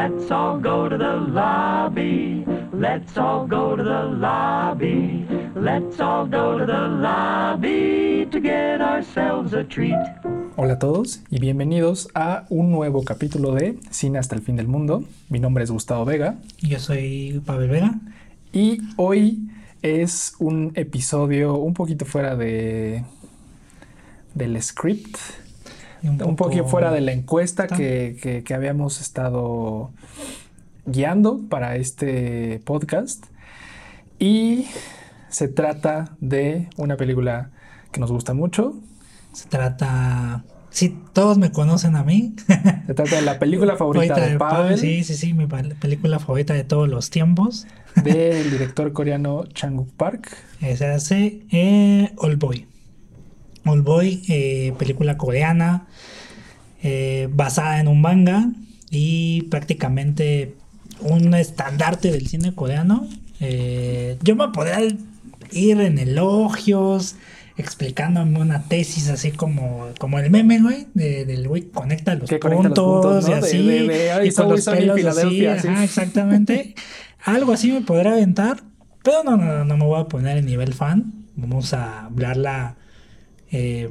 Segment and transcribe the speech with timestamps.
[0.00, 2.42] Let's all go to the lobby.
[2.72, 5.26] Let's all go to the lobby.
[5.54, 10.00] Let's all go to the lobby to get ourselves a treat.
[10.56, 14.68] Hola a todos y bienvenidos a un nuevo capítulo de Cine hasta el fin del
[14.68, 15.04] mundo.
[15.28, 16.38] Mi nombre es Gustavo Vega.
[16.60, 18.00] Yo soy Pavel Vega.
[18.54, 19.50] Y hoy
[19.82, 23.04] es un episodio un poquito fuera de
[24.32, 25.18] del script.
[26.02, 29.90] Un, poquito fuera de la encuesta que, que, que habíamos estado
[30.86, 33.26] guiando para este podcast.
[34.18, 34.66] Y
[35.28, 37.50] se trata de una película
[37.92, 38.74] que nos gusta mucho.
[39.32, 40.44] Se trata.
[40.70, 42.34] Sí, todos me conocen a mí.
[42.86, 44.78] Se trata de la película favorita de, Pavel.
[44.78, 47.66] Sí, sí, sí, mi película favorita de todos los tiempos.
[48.04, 50.36] Del director coreano Chang-wook Park.
[50.60, 52.69] Se hace eh, Old Boy.
[53.64, 55.86] Old Boy, eh, película coreana,
[56.82, 58.48] eh, basada en un manga
[58.90, 60.54] y prácticamente
[61.00, 63.06] un estandarte del cine coreano.
[63.40, 64.80] Eh, yo me podría
[65.52, 67.16] ir en elogios,
[67.56, 73.32] explicándome una tesis así como, como el meme, güey, del güey conecta los puntos, y
[73.32, 73.88] así,
[74.24, 76.74] y con los pelos así, exactamente.
[77.24, 78.62] Algo así me podría aventar,
[79.02, 81.12] pero no, no, no me voy a poner en nivel fan.
[81.36, 82.76] Vamos a hablarla
[83.50, 83.90] eh,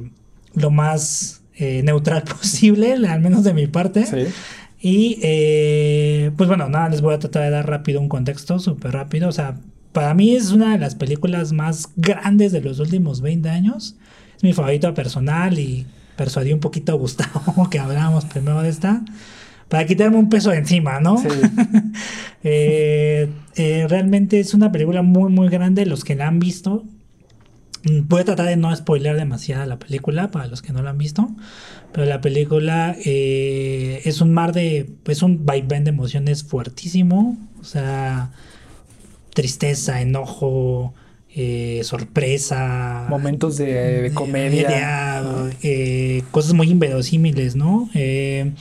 [0.54, 4.06] lo más eh, neutral posible, al menos de mi parte.
[4.06, 4.32] Sí.
[4.82, 8.92] Y eh, pues bueno, nada, les voy a tratar de dar rápido un contexto, súper
[8.92, 9.28] rápido.
[9.28, 9.58] O sea,
[9.92, 13.96] para mí es una de las películas más grandes de los últimos 20 años.
[14.36, 15.86] Es mi favorita personal y
[16.16, 19.02] persuadí un poquito a Gustavo que habláramos primero de esta.
[19.68, 21.18] Para quitarme un peso de encima, ¿no?
[21.18, 21.28] Sí.
[23.56, 25.84] Eh, realmente es una película muy, muy grande.
[25.84, 26.84] Los que la han visto,
[27.84, 30.98] voy a tratar de no spoiler demasiado la película para los que no la han
[30.98, 31.28] visto.
[31.92, 34.90] Pero la película eh, es un mar de.
[35.06, 37.36] Es un vaivén de emociones fuertísimo.
[37.60, 38.30] O sea,
[39.34, 40.94] tristeza, enojo,
[41.34, 43.06] eh, sorpresa.
[43.08, 45.22] Momentos de, comedia.
[45.62, 47.88] Eh, cosas muy inverosímiles, ¿no?
[47.94, 48.52] es,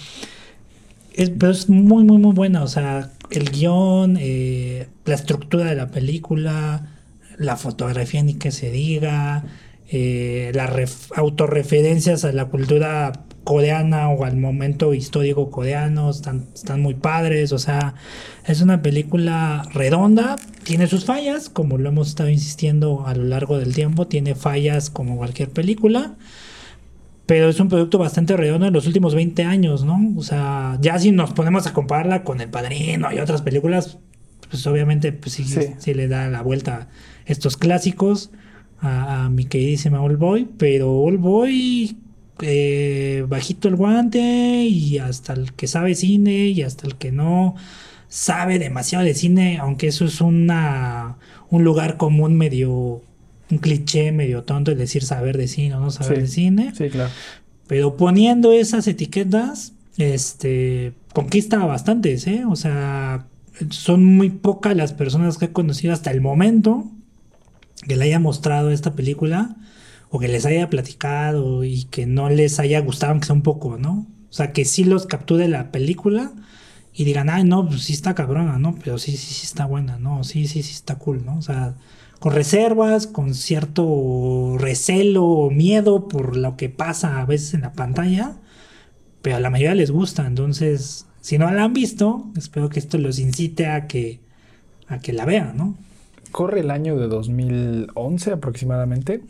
[1.38, 2.63] pero es muy, muy, muy buena.
[2.63, 6.98] O sea, el guion, la estructura de la película,
[7.39, 9.45] la fotografía, ni que se diga
[9.91, 16.94] eh, las autorreferencias a la cultura coreana o al momento histórico coreano están, están muy
[16.94, 17.95] padres, o sea,
[18.45, 23.57] es una película redonda, tiene sus fallas, como lo hemos estado insistiendo a lo largo
[23.57, 26.16] del tiempo, tiene fallas como cualquier película,
[27.25, 29.97] pero es un producto bastante redondo en los últimos 20 años, ¿no?
[30.17, 33.97] O sea, ya si nos ponemos a compararla con El Padrino y otras películas,
[34.49, 35.73] pues obviamente pues sí, sí.
[35.78, 36.89] sí le da la vuelta
[37.29, 38.31] estos clásicos
[38.81, 41.97] a, mi queridísima All Boy, pero All Boy
[42.41, 47.56] eh, bajito el guante y hasta el que sabe cine y hasta el que no
[48.07, 51.17] sabe demasiado de cine, aunque eso es una
[51.51, 53.01] un lugar común medio
[53.51, 56.73] un cliché medio tonto el decir saber de cine o no saber de cine.
[56.75, 57.11] Sí, claro.
[57.67, 62.44] Pero poniendo esas etiquetas, este conquista bastantes, ¿eh?
[62.47, 63.28] O sea,
[63.69, 66.90] son muy pocas las personas que he conocido hasta el momento
[67.88, 69.56] que le haya mostrado esta película
[70.09, 73.78] o que les haya platicado y que no les haya gustado, aunque sea un poco,
[73.78, 74.07] ¿no?
[74.29, 76.34] O sea, que sí los capture la película
[76.94, 78.75] y digan, ay, no, pues sí está cabrona, ¿no?
[78.84, 80.23] Pero sí, sí, sí está buena, ¿no?
[80.23, 81.38] Sí, sí, sí está cool, ¿no?
[81.38, 81.75] O sea,
[82.19, 87.73] con reservas, con cierto recelo o miedo por lo que pasa a veces en la
[87.73, 88.38] pantalla,
[89.22, 92.97] pero a la mayoría les gusta, entonces, si no la han visto, espero que esto
[92.97, 94.19] los incite a que,
[94.88, 95.78] a que la vean, ¿no?
[96.31, 99.22] Corre el año de 2011 aproximadamente.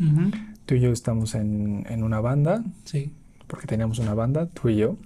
[0.65, 2.63] Tú y yo estamos en, una banda.
[2.85, 3.11] Sí.
[3.47, 4.97] Porque teníamos una banda, tú y yo.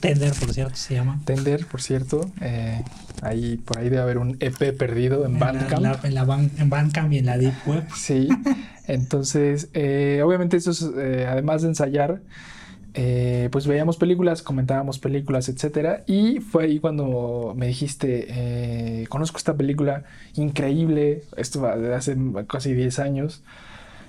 [0.00, 1.20] Tender, por cierto, se llama.
[1.24, 2.30] Tender, por cierto.
[2.40, 2.84] Eh,
[3.22, 6.04] ahí, por ahí debe haber un EP perdido en, Bandcamp.
[6.04, 7.84] en, la en Bandcamp y en la Deep Web.
[7.96, 8.28] Sí.
[8.86, 12.22] Entonces, eh, obviamente eso es, eh, además de ensayar,
[12.94, 16.04] eh, pues veíamos películas, comentábamos películas, etcétera.
[16.06, 20.04] Y fue ahí cuando me dijiste, eh, conozco esta película
[20.34, 22.16] increíble, esto de hace
[22.48, 23.42] casi 10 años,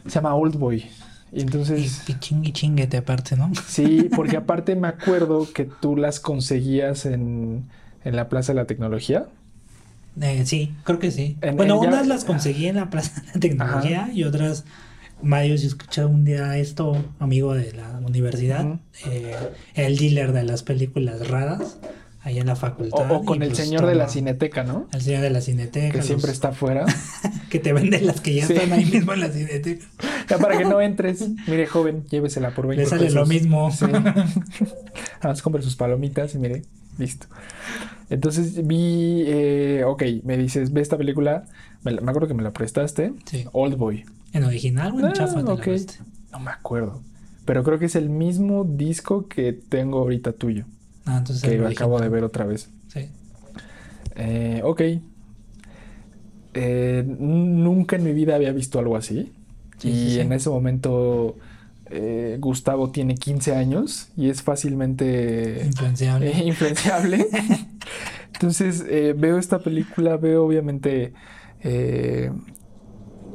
[0.06, 0.86] se llama Old Boy.
[1.32, 2.10] Y entonces...
[2.10, 3.52] Y, chingue chinguete aparte, ¿no?
[3.68, 7.66] Sí, porque aparte me acuerdo que tú las conseguías en,
[8.04, 9.28] la Plaza de la Tecnología.
[10.20, 11.38] Eh, sí, creo que sí.
[11.54, 14.66] bueno, unas las conseguí en la Plaza de la Tecnología y otras
[15.22, 19.36] Mario, si escucha un día esto, amigo de la universidad, eh,
[19.76, 21.78] el dealer de las películas raras,
[22.22, 23.12] ahí en la facultad.
[23.12, 24.88] O, con el pues señor de la cineteca, ¿no?
[24.94, 26.00] El señor de la cineteca.
[26.00, 26.86] Que siempre está afuera.
[27.50, 29.86] que te venden las que ya están ahí mismo en la cineteca.
[30.30, 31.28] Ya para que no entres.
[31.48, 33.72] Mire, joven, llévesela por 20 Le sale lo mismo.
[33.72, 33.86] Sí.
[35.20, 36.64] Además, compre sus palomitas y mire.
[36.98, 37.28] listo.
[38.10, 41.44] Entonces vi, eh, ok, me dices, ve esta película,
[41.84, 43.46] me, me acuerdo que me la prestaste, Sí.
[43.52, 44.04] Old Boy.
[44.34, 45.66] En original o en Ah, chafa te la ok.
[45.68, 45.96] viste?
[46.32, 47.02] No me acuerdo,
[47.46, 50.66] pero creo que es el mismo disco que tengo ahorita tuyo,
[51.06, 52.70] Ah, entonces que el acabo de ver otra vez.
[52.94, 53.10] Sí.
[54.16, 54.82] Eh, ok.
[56.54, 59.32] Eh, nunca en mi vida había visto algo así.
[59.78, 60.20] Sí, y sí, sí.
[60.20, 61.38] en ese momento
[61.90, 66.30] eh, Gustavo tiene 15 años y es fácilmente Influenciable.
[66.32, 67.28] eh, influenciable.
[68.34, 71.14] Entonces eh, veo esta película, veo obviamente...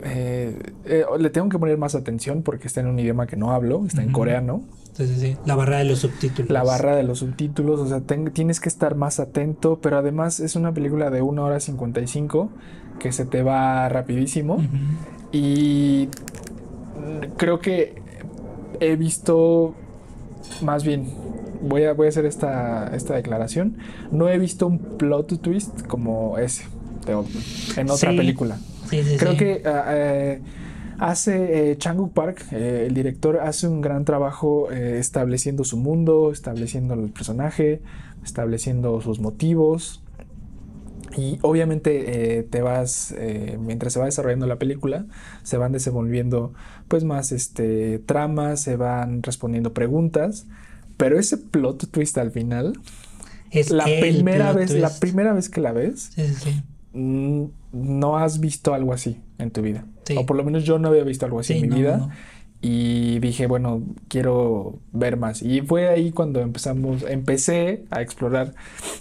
[0.04, 0.56] eh,
[1.18, 4.02] le tengo que poner más atención porque está en un idioma que no hablo, está
[4.02, 4.62] en coreano.
[4.92, 5.36] Sí, sí, sí.
[5.44, 6.50] La barra de los subtítulos.
[6.50, 10.38] La barra de los subtítulos, o sea, ten- tienes que estar más atento, pero además
[10.40, 12.50] es una película de 1 hora 55
[13.00, 14.58] que se te va rapidísimo
[15.32, 16.08] y
[17.36, 17.94] creo que
[18.80, 19.74] he visto,
[20.62, 21.08] más bien,
[21.62, 23.76] voy a, voy a hacer esta, esta declaración,
[24.12, 26.66] no he visto un plot twist como ese
[27.06, 27.12] de
[27.80, 28.16] en otra Sí.
[28.16, 28.58] película.
[29.02, 29.38] Sí, sí, Creo sí.
[29.38, 30.40] que ah, eh,
[30.98, 36.30] hace eh, Chang-wook Park, eh, el director, hace un gran trabajo eh, estableciendo su mundo,
[36.32, 37.82] estableciendo el personaje,
[38.22, 40.00] estableciendo sus motivos.
[41.16, 45.06] Y obviamente eh, te vas, eh, mientras se va desarrollando la película,
[45.44, 46.54] se van desenvolviendo
[46.88, 50.46] pues más este, tramas, se van respondiendo preguntas.
[50.96, 52.80] Pero ese plot twist al final,
[53.50, 56.62] Es la primera vez, la primera vez que la ves, Sí, sí, sí.
[56.94, 59.84] Mm, no has visto algo así en tu vida.
[60.04, 60.16] Sí.
[60.16, 61.96] O por lo menos yo no había visto algo así Sí, en mi no, vida.
[61.98, 62.10] no.
[62.62, 65.42] Y dije, bueno, quiero ver más.
[65.42, 68.54] Y fue ahí cuando empezamos, empecé a explorar,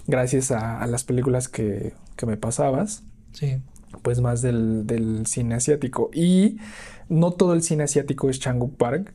[0.06, 3.56] gracias a, a las películas que, que me pasabas, Sí.
[4.02, 6.10] pues más del, del cine asiático.
[6.12, 6.58] Y
[7.08, 9.14] no todo el cine asiático es Chang-wook Park,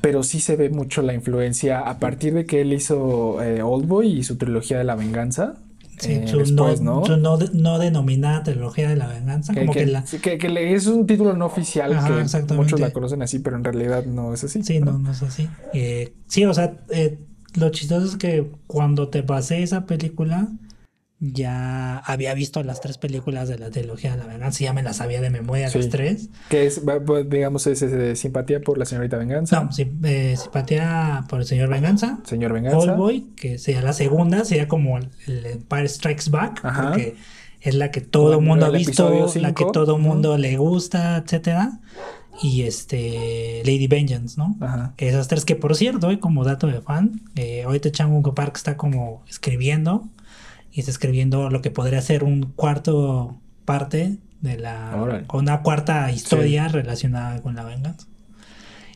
[0.00, 4.08] pero sí se ve mucho la influencia a partir de que él hizo eh, Oldboy
[4.08, 5.56] y su trilogía de la venganza.
[6.02, 7.06] Sí, eh, su, después, no, ¿no?
[7.06, 9.52] su no, de- no denominada trilogía de la venganza.
[9.54, 10.04] Que, como que, que- la.
[10.04, 12.08] que- es un título no oficial Ajá,
[12.46, 14.62] que muchos la conocen así, pero en realidad no es así.
[14.62, 15.48] Sí, no, no es así.
[15.72, 17.18] Eh, sí, o sea, eh,
[17.54, 20.48] lo chistoso es que cuando te pasé esa película,
[21.24, 24.96] ya había visto las tres películas de la trilogía de la venganza, ya me las
[24.96, 25.78] sabía de memoria Sí.
[25.78, 26.30] las tres.
[26.48, 26.82] Que es,
[27.28, 29.62] digamos, es, de simpatía por la señorita Venganza.
[29.62, 29.70] No,
[30.04, 32.18] eh, simpatía por el señor Venganza.
[32.24, 32.78] Señor Venganza.
[32.78, 36.88] Oldboy, que sería la segunda, sería como el, el Empire Strikes Back, Ajá.
[36.88, 37.14] porque
[37.60, 41.78] es la que todo el mundo ha visto, la que todo mundo le gusta, etcétera.
[42.42, 44.56] Y este Lady Vengeance, ¿no?
[44.60, 44.94] Ajá.
[44.96, 48.76] Esas tres que por cierto, eh, como dato de fan, eh, ahorita Chang Park está
[48.76, 50.08] como escribiendo
[50.72, 55.24] y está escribiendo lo que podría ser un cuarto parte de la Órale.
[55.28, 58.06] o una cuarta historia relacionada con la venganza.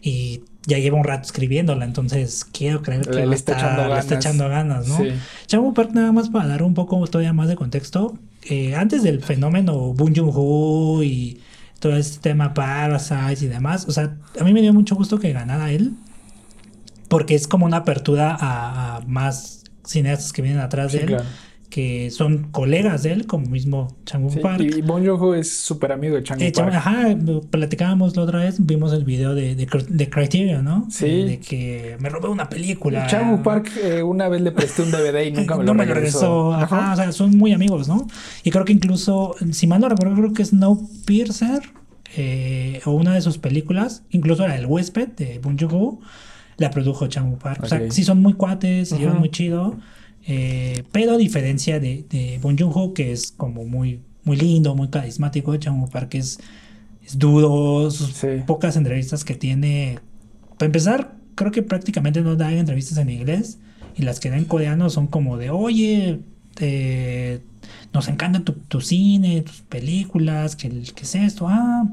[0.03, 4.11] Y ya lleva un rato escribiéndola, entonces quiero creer que Le- está echando le está
[4.11, 4.13] ganas.
[4.25, 4.97] echando ganas, ¿no?
[4.99, 5.09] Sí.
[5.47, 8.19] Chang Park nada más para dar un poco todavía más de contexto,
[8.49, 11.41] eh, antes del fenómeno Boon Joon-ho y
[11.79, 15.33] todo este tema Parasite y demás, o sea, a mí me dio mucho gusto que
[15.33, 15.93] ganara él,
[17.09, 21.09] porque es como una apertura a, a más cineastas que vienen atrás Sí, de él,
[21.11, 21.25] claro.
[21.71, 24.61] Que son colegas de él, como mismo Chang Sí, Park.
[24.63, 26.75] Y, Bon Joon-ho es súper amigo de Eh, Chang- Park.
[26.75, 27.17] ajá,
[27.51, 29.67] platicábamos la otra vez, vimos el video de, de,
[30.63, 30.87] ¿no?
[30.91, 31.07] Sí.
[31.07, 33.07] De, de que me robé una película.
[33.07, 35.87] Chang Park eh, una vez le presté un DVD y nunca me lo no me
[35.87, 36.53] lo regresó.
[36.53, 36.55] regresó.
[36.55, 36.93] Ajá, Ajá.
[36.93, 38.07] o sea, son muy amigos, ¿no?
[38.45, 41.61] Y creo que incluso, si mal no recuerdo, creo que Snowpiercer
[42.17, 46.01] eh, o una de sus películas, incluso la del huésped de Bong Joon-ho,
[46.59, 47.61] la produjo Chang Park.
[47.65, 49.77] O sea, sí son muy cuates, se llevan muy chido.
[50.27, 54.89] Eh, pero a diferencia de, de Bong Joon-ho, que es como muy, muy lindo, muy
[54.89, 56.39] carismático, Chang Park es,
[57.05, 58.29] es duro, sus Sí.
[58.47, 59.99] pocas entrevistas que tiene.
[60.59, 63.59] Para empezar, creo que prácticamente no da entrevistas en inglés
[63.97, 66.21] y las que da en coreano son como de, oye,
[66.61, 67.41] eh,
[67.93, 71.47] nos encanta tu, tu cine, tus películas, ¿qué, qué es esto?
[71.49, 71.87] Ah,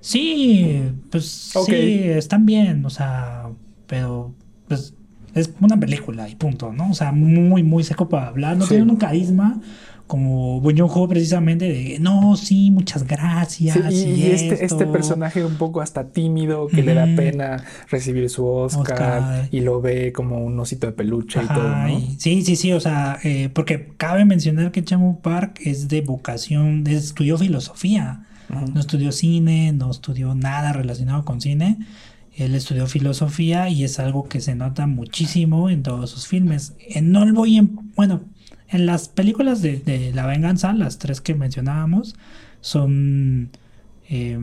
[0.00, 0.80] sí,
[1.10, 3.50] pues sí, están bien, o sea,
[3.86, 4.34] pero
[4.68, 4.94] pues
[5.40, 6.90] es una película y punto, ¿no?
[6.90, 8.74] O sea, muy, muy seco para hablar, no Sí.
[8.76, 9.60] tiene un carisma
[10.06, 13.76] como Joon-ho precisamente de, no, sí, muchas gracias.
[13.92, 14.90] Sí, y, este, este esto".
[14.90, 19.48] personaje un poco hasta tímido, que le da pena recibir su Oscar, Oscar.
[19.52, 21.88] y lo ve como un osito de peluche y todo, ¿no?
[21.90, 26.00] y- sí, sí, sí, o sea, eh, porque cabe mencionar que Chamu Park es de
[26.00, 28.24] vocación, estudió filosofía,
[28.72, 31.76] no estudió cine, no estudió nada relacionado con cine,
[32.38, 36.74] él estudió filosofía y es algo que se nota muchísimo en todos sus filmes.
[36.88, 38.22] En No voy en, bueno,
[38.68, 42.14] en las películas de, de La Venganza, las tres que mencionábamos,
[42.60, 43.50] son
[44.08, 44.38] eh,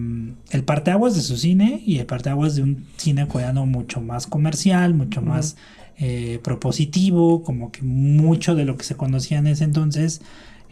[0.52, 4.94] el parteaguas de su cine y el parteaguas de un cine coreano mucho más comercial,
[4.94, 5.58] mucho más
[5.98, 10.22] eh, propositivo, como que mucho de lo que se conocía en ese entonces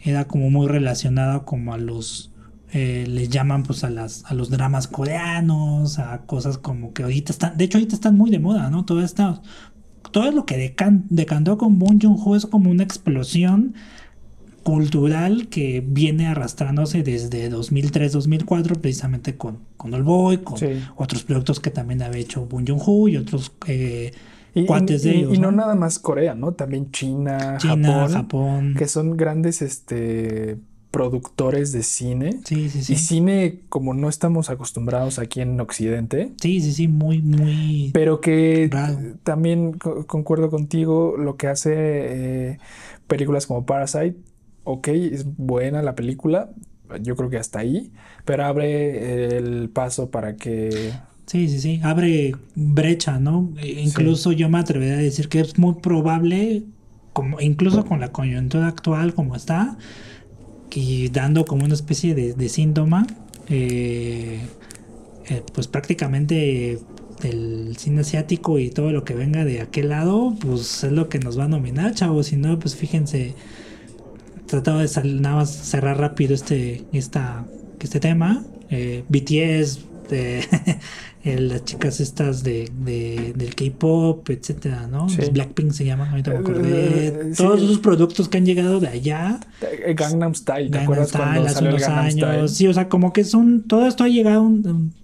[0.02, 2.30] era como muy relacionado como a los
[2.74, 7.32] eh, les llaman pues a las a los dramas coreanos a cosas como que ahorita
[7.32, 9.40] están de hecho ahorita están muy de moda no todo esto
[10.14, 13.74] todo lo que decan, decantó con Bong Joon-ho es como una explosión
[14.62, 20.56] cultural que viene arrastrándose desde 2003-2004 precisamente con, con All Boy, con
[20.94, 24.12] otros proyectos que también había hecho Bong Joon-ho y otros eh,
[24.68, 25.34] cuates de ellos.
[25.34, 25.50] Y ¿no?
[25.50, 26.52] nada más Corea, ¿no?
[26.52, 30.58] También China, Japón, que son grandes este
[30.94, 32.38] productores de cine.
[32.44, 32.92] Sí, sí, sí.
[32.92, 36.30] Y cine como no estamos acostumbrados aquí en Occidente.
[36.40, 37.90] Sí, sí, sí, muy, muy...
[37.92, 38.70] Pero que
[39.24, 42.58] también concuerdo contigo, lo que hace eh,
[43.08, 44.14] películas como Parasite,
[44.62, 46.52] ok, es buena la película,
[47.02, 47.90] yo creo que hasta ahí,
[48.24, 50.92] pero abre el paso para que...
[51.26, 53.50] Sí, sí, sí, abre brecha, ¿no?
[53.56, 56.62] E incluso yo me atrevería a decir que es muy probable,
[57.12, 59.76] como, incluso con la coyuntura actual como está,
[60.74, 63.06] y dando como una especie de, síntoma,
[63.48, 64.40] eh,
[65.28, 66.78] eh, pues prácticamente
[67.22, 71.18] el cine asiático y todo lo que venga de aquel lado, pues es lo que
[71.18, 72.26] nos va a nominar, chavos.
[72.26, 73.34] Si no, pues fíjense,
[74.46, 77.46] trataba de nada más cerrar rápido este, esta,
[77.80, 78.44] este tema.
[78.70, 79.80] Eh, BTS,
[81.24, 82.70] de, las chicas estas de,
[83.34, 85.06] del K-pop, etcétera, ¿no?
[85.32, 87.06] Blackpink se llaman, ahorita me acordé.
[87.06, 89.40] Eh, Todos esos productos que han llegado de allá.
[89.62, 92.50] Eh, Gangnam Style, ¿te Gangnam Style, hace unos años.
[92.52, 93.62] Sí, o sea, como que son.
[93.62, 94.50] Todo esto ha llegado.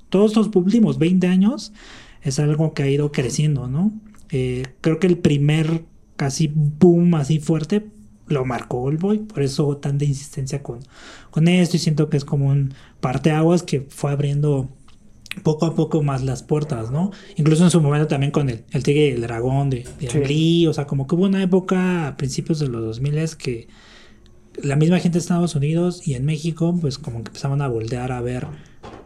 [0.09, 1.73] Todos estos últimos 20 años
[2.23, 3.93] es algo que ha ido creciendo, ¿no?
[4.31, 5.85] Eh, creo que el primer
[6.17, 7.87] casi boom así fuerte
[8.31, 10.79] lo marcó el Boy, por eso tanta insistencia con,
[11.31, 14.69] con esto y siento que es como un parteaguas que fue abriendo
[15.43, 17.11] poco a poco más las puertas, ¿no?
[17.37, 20.73] Incluso en su momento también con el, el Tigre y el Dragón de, de o
[20.73, 23.69] sea, como que hubo una época a principios de los 2000 que
[24.63, 28.13] la misma gente de Estados Unidos y en México, pues como que empezaban a voltear
[28.13, 28.47] a ver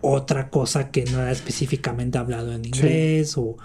[0.01, 3.57] otra cosa que no era específicamente hablado en inglés o,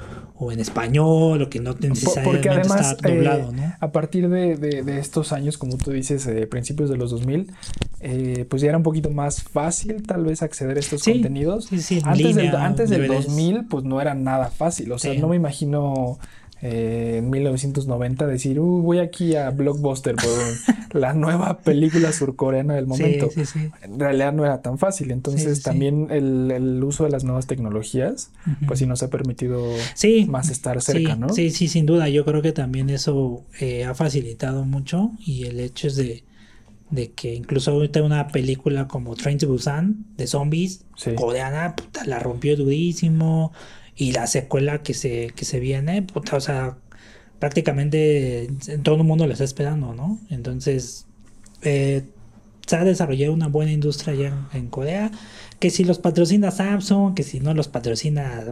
[0.51, 5.77] en español o que no necesariamente está doblado, eh, A partir de, estos años, como
[5.77, 7.51] tú dices, eh, principios de los 2000,
[7.99, 11.69] eh, pues ya era un poquito más fácil tal vez acceder a estos contenidos.
[12.05, 14.91] antes, del, antes del 2000, pues no era nada fácil.
[14.93, 16.19] O sea, no me imagino
[16.61, 22.87] eh, en 1990 decir, uh, voy aquí a Blockbuster por la nueva película surcoreana del
[22.87, 23.29] momento.
[23.81, 25.11] En realidad no era tan fácil.
[25.11, 28.31] Entonces también el, uso de las nuevas tecnologías,
[28.67, 29.63] pues sí nos ha permitido
[30.27, 31.29] más estar cerca, ¿no?
[31.29, 32.09] Sí, sí, sin duda.
[32.09, 36.23] Yo creo que también eso eh, ha facilitado mucho y el hecho es de
[36.89, 40.85] de que incluso ahorita una película como Train to Busan de zombies
[41.15, 43.51] coreana puta, la rompió durísimo
[43.99, 46.77] y la secuela que se, que se viene, puta, o sea,
[47.37, 48.49] prácticamente
[48.81, 50.17] todo el mundo la está esperando, ¿no?
[50.29, 51.05] Entonces,
[51.63, 52.03] eh,
[52.65, 55.11] se ha desarrollado una buena industria allá en, Corea,
[55.59, 58.45] que si los patrocina Samsung, que si no los patrocina,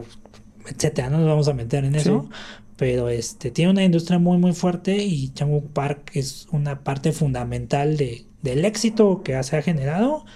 [0.66, 2.28] etcétera, no nos vamos a meter en eso,
[2.76, 7.96] pero este tiene una industria muy muy fuerte y Changu Park es una parte fundamental
[7.96, 10.26] de, del éxito que se ha generado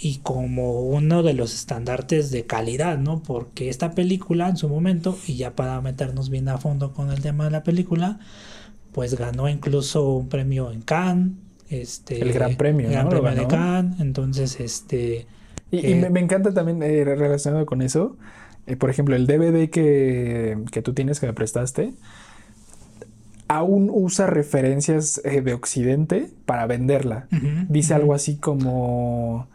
[0.00, 3.22] y como uno de los estandartes de calidad, ¿no?
[3.22, 7.20] Porque esta película en su momento, y ya para meternos bien a fondo con el
[7.20, 8.20] tema de la película,
[8.92, 11.32] pues ganó incluso un premio en Cannes.
[11.68, 14.00] Este, el gran premio, el gran premio de Cannes.
[14.00, 15.26] Entonces, este.
[15.70, 18.16] Y, eh, me, encanta también eh, relacionado con eso.
[18.66, 21.92] Eh, por ejemplo, el DVD que, que tú tienes que me prestaste
[23.50, 27.28] aún usa referencias de Occidente para venderla.
[27.70, 29.48] Dice algo así como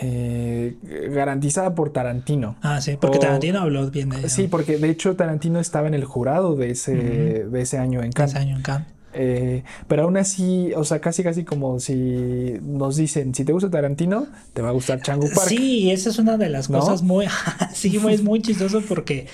[0.00, 0.76] eh,
[1.10, 2.56] garantizada por Tarantino.
[2.62, 6.04] Ah, sí, porque Tarantino habló bien de Sí, porque de hecho Tarantino estaba en el
[6.04, 8.32] jurado de ese, de ese año en Cannes.
[8.32, 8.98] Ese año en Cannes.
[9.14, 13.70] Eh, pero aún así, o sea, casi casi como si nos dicen, si te gusta
[13.70, 15.48] Tarantino, te va a gustar Changu Park.
[15.48, 17.26] Sí, esa es una de las cosas muy,
[17.74, 19.26] sí, es muy chistoso porque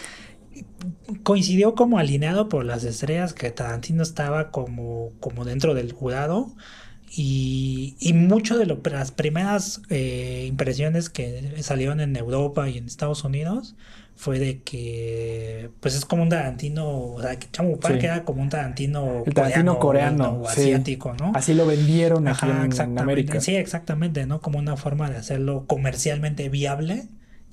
[1.23, 6.52] coincidió como alineado por las estrellas que Tarantino estaba como, como dentro del jurado
[7.16, 12.87] y, y mucho de lo, las primeras eh, impresiones que salieron en Europa y en
[12.87, 13.76] Estados Unidos
[14.16, 18.42] fue de que pues es como un Tarantino, o sea, que Chamu Park era como
[18.42, 21.30] un Tarantino, El Tarantino coreano, o asiático, ¿no?
[21.37, 23.40] Así lo vendieron aquí en, América.
[23.40, 24.40] Sí, exactamente, ¿no?
[24.40, 27.06] Como una forma de hacerlo comercialmente viable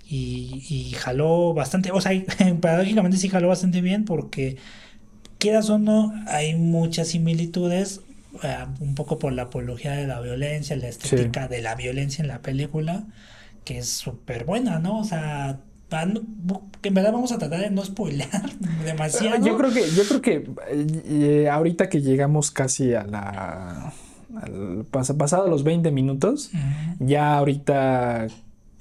[0.08, 2.14] y, y jaló bastante, o sea,
[2.62, 4.58] paradójicamente sí jaló bastante bien porque
[5.38, 8.02] quieras o no, hay muchas similitudes
[8.44, 12.28] eh, un poco por la apología de la violencia, la estética de la violencia en
[12.28, 13.04] la película,
[13.66, 15.00] que es súper buena, ¿no?
[15.00, 15.60] O sea,
[16.08, 18.50] no- que en verdad vamos a tratar de no spoilear
[18.86, 19.46] demasiado.
[19.46, 20.36] Yo creo que, yo creo que
[20.70, 23.94] eh, eh, ahorita que llegamos casi a la.
[24.42, 26.52] al pas- pasado los 20 minutos,
[27.00, 28.28] ya ahorita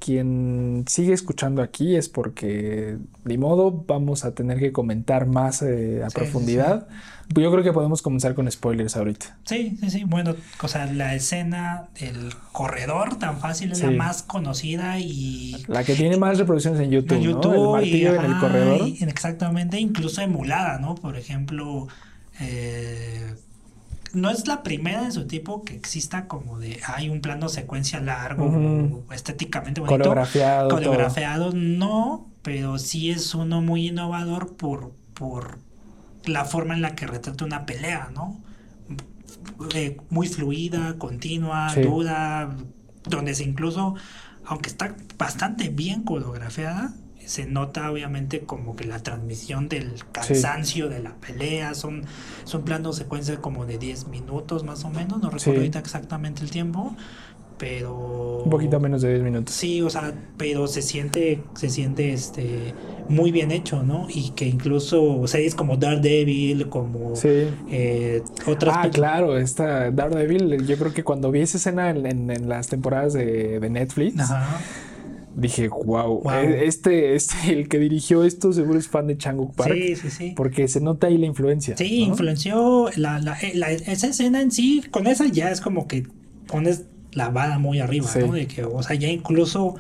[0.00, 6.02] quien sigue escuchando aquí es porque, de modo, vamos a tener que comentar más eh,
[6.04, 6.88] a Sí, profundidad.
[7.28, 9.38] Yo creo que podemos comenzar con spoilers ahorita.
[9.45, 10.04] Sí, sí, sí.
[10.04, 15.85] Bueno, o sea, la escena del corredor tan fácil es la más conocida y La
[15.85, 17.30] que tiene más reproducciones en YouTube, en ¿no?
[17.30, 18.88] YouTube El y, martillo en el corredor.
[18.88, 20.97] y exactamente, incluso emulada, ¿no?
[20.97, 21.87] Por ejemplo,
[22.40, 23.35] eh,
[24.14, 28.00] no es la primera de su tipo que exista como de hay un plano secuencia
[28.00, 30.68] largo, estéticamente bonito, Coreografiado.
[30.68, 30.78] todo.
[30.78, 35.58] coreografiado, no, pero sí es uno muy innovador por, por
[36.24, 38.40] la forma en la que retrata una pelea, ¿no?
[39.74, 41.82] Eh, muy fluida, continua, Sí.
[41.82, 42.50] dura,
[43.04, 43.94] donde se incluso,
[44.44, 46.94] aunque está bastante bien coreografiada,
[47.30, 52.02] se nota obviamente como que la transmisión del cansancio de la pelea, son,
[52.44, 55.50] son planos secuencias como de 10 minutos más o menos, no recuerdo Sí.
[55.56, 56.96] ahorita exactamente el tiempo,
[57.56, 58.42] pero...
[58.44, 59.54] Un poquito menos de 10 minutos.
[59.54, 62.75] Sí, o sea, pero se siente, se siente este
[63.08, 64.06] muy bien hecho, ¿no?
[64.08, 67.28] Y que incluso series como Daredevil, como Sí.
[67.70, 72.30] eh, otras Ah, claro, esta Daredevil, yo creo que cuando vi esa escena en, en-
[72.30, 74.58] en las temporadas de, de Netflix, Ajá.
[75.40, 76.32] Dije, wow, Wow.
[76.62, 80.32] este, este, el que dirigió esto seguro es fan de Changuk Park, Sí, sí, sí.
[80.37, 81.76] porque se nota ahí la influencia.
[81.76, 82.12] Sí, ¿no?
[82.12, 86.06] influenció la, la- eh, la- esa escena en sí, con esa ya es como que
[86.47, 88.20] pones la vara muy arriba, Sí.
[88.20, 88.32] ¿no?
[88.32, 89.76] De que, o sea, ya incluso,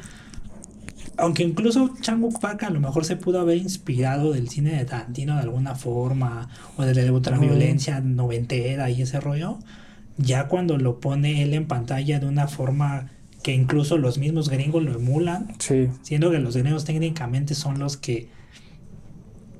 [1.16, 5.34] aunque incluso Changuk Park a lo mejor se pudo haber inspirado del cine de Tarantino
[5.36, 9.58] de alguna forma, o de la ultraviolencia noventera y ese rollo,
[10.16, 13.10] ya cuando lo pone él en pantalla de una forma
[13.42, 17.96] que incluso los mismos gringos lo emulan, Sí, siendo que los gringos técnicamente son los
[17.96, 18.28] que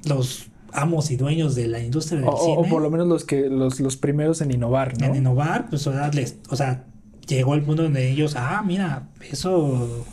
[0.04, 3.24] los amos y dueños de la industria del o, cine o por lo menos los
[3.24, 5.06] que los, los primeros en innovar, ¿no?
[5.06, 6.84] en innovar, pues o sea, les- o sea,
[7.26, 10.04] llegó el punto donde ellos, ah, mira, eso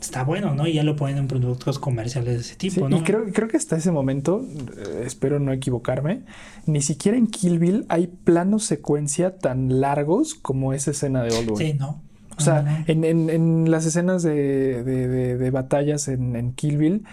[0.00, 0.66] está bueno, ¿no?
[0.66, 2.98] Y ya lo ponen en productos comerciales de ese Sí, tipo, ¿no?
[2.98, 6.22] Y creo, creo que hasta ese momento, eh, espero no equivocarme,
[6.66, 11.50] ni siquiera en Kill Bill hay planos secuencia tan largos como esa escena de Old
[11.50, 11.64] Boy.
[11.64, 12.02] Sí, ¿no?
[12.36, 16.76] O sea, en, en- en las escenas de, de- de- de batallas en, en Kill
[16.76, 17.04] Bill,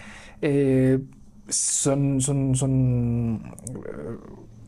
[0.42, 0.98] eh,
[1.48, 4.16] son, son, son, eh,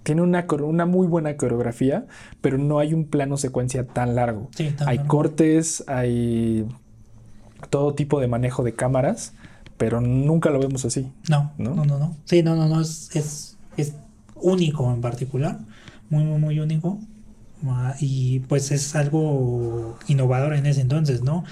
[0.02, 2.06] tiene una, una muy buena coreografía,
[2.40, 4.48] pero no hay un plano secuencia tan largo.
[4.56, 5.08] Sí, tan hay largo.
[5.10, 6.66] cortes, hay
[7.70, 9.32] todo tipo de manejo de cámaras,
[9.76, 11.10] pero nunca lo vemos así.
[11.28, 11.74] No, ¿no?
[11.74, 12.16] no, no, no.
[12.24, 13.94] Sí, no, no, no, es, es, es
[14.36, 15.58] único en particular,
[16.08, 16.98] muy, muy, muy único.
[17.66, 21.44] Ah, Y pues es algo innovador en ese entonces, ¿no?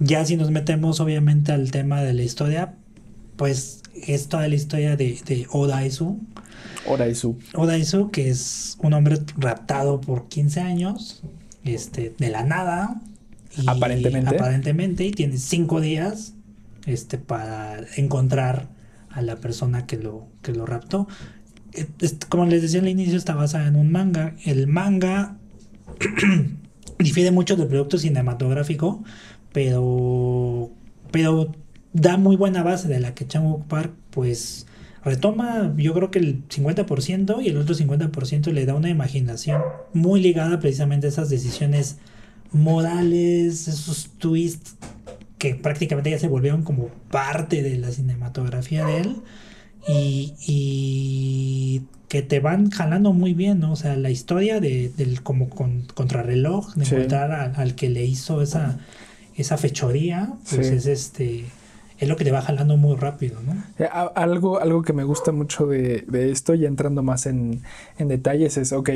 [0.00, 2.74] Ya si nos metemos obviamente al tema de la historia,
[3.36, 6.18] pues es toda la historia de, de Oda Isu.
[6.86, 7.38] Ora y su.
[7.54, 11.22] Oda Isu, que es un hombre raptado por 15 años,
[11.64, 13.00] este, de la nada.
[13.56, 14.36] y- Aparentemente.
[14.36, 16.34] Aparentemente, y tiene 5 días
[16.86, 18.68] este, para encontrar
[19.10, 21.06] a la persona que lo, que lo raptó.
[21.72, 21.86] Eh,
[22.28, 24.34] Como les decía al inicio, está basada en un manga.
[24.44, 25.36] El manga
[26.98, 29.02] difiere mucho del producto cinematográfico,
[29.52, 30.70] pero,
[31.10, 31.52] pero
[31.92, 34.66] da muy buena base de la que Chang Park pues
[35.04, 35.72] retoma.
[35.76, 40.60] Yo creo que el 50% y el otro 50% le da una imaginación muy ligada
[40.60, 41.98] precisamente a esas decisiones
[42.52, 44.76] morales, esos twists
[45.38, 49.16] que prácticamente ya se volvieron como parte de la cinematografía de él
[49.86, 53.72] y, y que te van jalando muy bien, ¿no?
[53.72, 56.94] O sea, la historia de, del como con, contrarreloj, de Sí.
[56.94, 58.78] encontrar a- al que le hizo esa,
[59.36, 60.74] esa fechoría, pues Sí.
[60.74, 61.44] es este
[62.00, 63.54] es lo que te va jalando muy rápido, ¿no?
[63.78, 67.62] Eh, Algo, algo que me gusta mucho de, de esto, ya entrando más en,
[67.98, 68.90] en detalles, es, ok,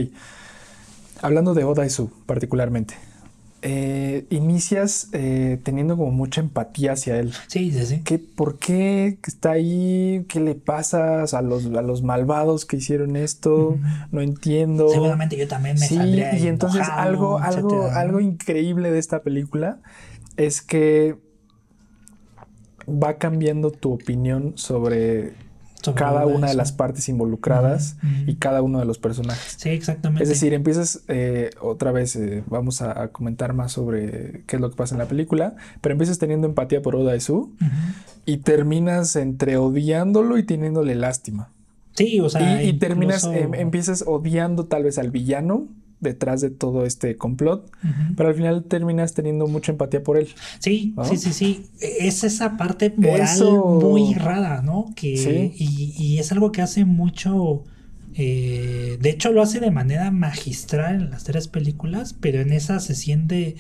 [1.23, 2.95] hablando de Oda Isu particularmente,
[3.63, 7.33] eh, inicias eh, teniendo como mucha empatía hacia él.
[7.49, 8.03] Sí, sí, sí.
[8.05, 10.25] ¿Qué, ¿Por qué está ahí?
[10.29, 13.79] ¿Qué le pasa a los, a los malvados que hicieron esto?
[14.13, 14.89] No entiendo.
[14.89, 19.81] Seguramente yo también me Sí, saldría y entonces algo, algo, algo increíble de esta película
[20.37, 21.17] es que
[22.89, 25.35] va cambiando tu opinión sobre
[25.83, 29.55] Sobre cada una de las partes involucradas y cada uno de los personajes.
[29.59, 30.23] Sí, exactamente.
[30.25, 34.61] Es decir, empiezas eh, otra vez, eh, vamos a, a comentar más sobre qué es
[34.61, 37.55] lo que pasa en la película, pero empiezas teniendo empatía por Oda Isu Ujú.
[38.27, 41.51] y terminas entre odiándolo y teniéndole lástima.
[41.95, 45.69] Sí, o sea, y, y terminas, incluso- em, empiezas odiando tal vez al villano
[46.01, 47.71] detrás de todo este complot,
[48.17, 50.29] pero al final terminas teniendo mucha empatía por él.
[50.59, 51.67] Sí, sí, sí, sí.
[51.81, 53.39] Es esa parte moral
[53.83, 54.93] muy rara, ¿no?
[54.95, 57.65] Que, y, es algo que hace mucho...
[58.21, 62.81] Eh, de hecho, lo hace de manera magistral en las tres películas, pero en esa
[62.81, 63.57] se siente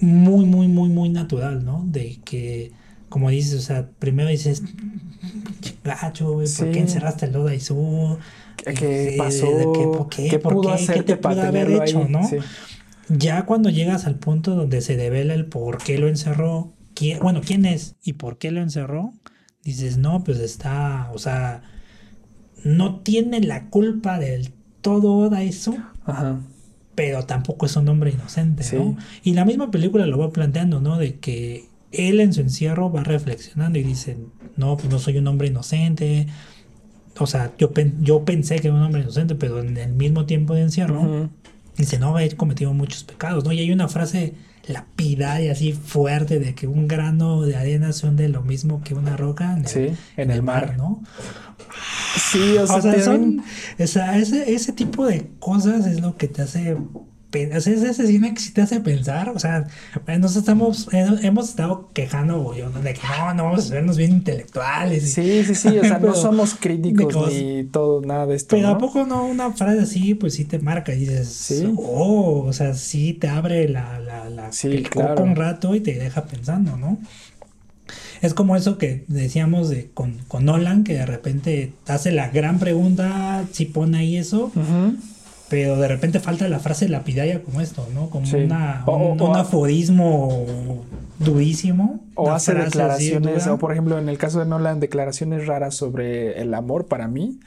[0.00, 1.84] muy, muy, muy, muy natural, ¿no?
[1.86, 2.70] De que,
[3.08, 4.62] como dices, o sea, primero dices,
[5.82, 7.74] gacho, güey, ¿por qué encerraste el Loda y su
[8.64, 9.46] ¿Qué, pasó?
[9.46, 12.20] ¿Qué, pudo ¿Qué te pudo haber hecho, no?
[13.08, 17.40] Ya cuando llegas al punto donde se devela el por qué lo encerró, quién, bueno,
[17.44, 19.12] quién es y por qué lo encerró,
[19.64, 21.62] dices, no, pues está, o sea,
[22.62, 26.40] no tiene la culpa del todo eso, Ajá.
[26.94, 28.96] pero tampoco es un hombre inocente, ¿no?
[29.22, 30.96] Y la misma película lo va planteando, ¿no?
[30.96, 34.16] De que él en su encierro va reflexionando y dice,
[34.56, 36.28] no, pues no soy un hombre inocente,
[37.20, 40.54] o sea, yo, yo pensé que era un hombre inocente, pero en el mismo tiempo
[40.54, 41.28] de encierro,
[41.76, 43.52] dice, no, he cometido muchos pecados, ¿no?
[43.52, 44.34] Y hay una frase
[44.66, 49.16] lapidaria así fuerte de que un grano de arena son de lo mismo que una
[49.16, 50.76] roca en el, en el mar.
[50.76, 51.02] ¿no?
[52.16, 53.42] Sí, o sea, son,
[53.78, 56.76] ese, ese tipo de cosas es lo que te hace
[57.32, 59.66] es ese cine que sí te hace pensar, o sea,
[60.18, 65.12] nos estamos, hemos estado quejando de que no, no vamos a vernos bien intelectuales.
[65.12, 68.56] Sí, sí, sí, o sea, no somos críticos ni todo, nada de esto.
[68.56, 71.72] Pero ¿a poco no una frase así, pues sí te marca y dices, ¿Sí?
[71.76, 75.94] oh, o sea, sí te abre la, la, la el coco un rato y te
[75.94, 76.98] deja pensando, ¿no?
[78.22, 82.58] Es como eso que decíamos de con, con Nolan, que de repente hace la gran
[82.58, 84.52] pregunta, si pone ahí eso,
[85.50, 88.08] pero de repente falta la frase lapidaria como esto, ¿no?
[88.08, 90.46] Como una, un, aforismo
[91.18, 92.00] durísimo.
[92.14, 96.54] O hace declaraciones, o por ejemplo en el caso de Nolan, declaraciones raras sobre el
[96.54, 97.40] amor para mí.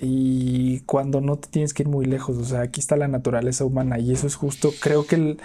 [0.00, 3.64] Y cuando no te tienes que ir muy lejos, o sea, aquí está la naturaleza
[3.64, 5.38] humana y eso es justo, creo que el,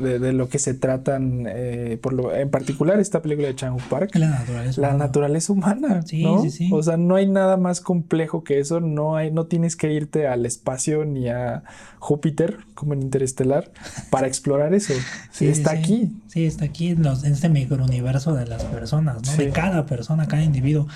[0.00, 4.14] de, lo que se tratan, eh, por lo, en particular esta película de Chang Park.
[4.14, 6.02] La naturaleza, la naturaleza humana.
[6.06, 6.70] Sí, sí, sí.
[6.72, 8.80] O sea, no hay nada más complejo que eso.
[8.80, 11.62] No, hay, no tienes que irte al espacio ni a
[11.98, 13.70] Júpiter, como en Interestelar,
[14.10, 14.94] para explorar eso.
[15.30, 16.12] Sí, está aquí.
[16.28, 19.36] Sí, está aquí en, este microuniverso de las personas, ¿no?
[19.36, 20.86] De cada persona, cada individuo.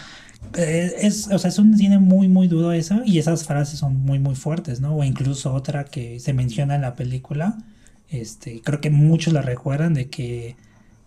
[0.56, 3.96] Eh, es, o sea, es un cine muy, muy duro eso y esas frases son
[3.96, 4.94] muy, muy fuertes, ¿no?
[4.96, 7.56] O incluso otra que se menciona en la película,
[8.12, 10.56] este, creo que muchos la recuerdan de que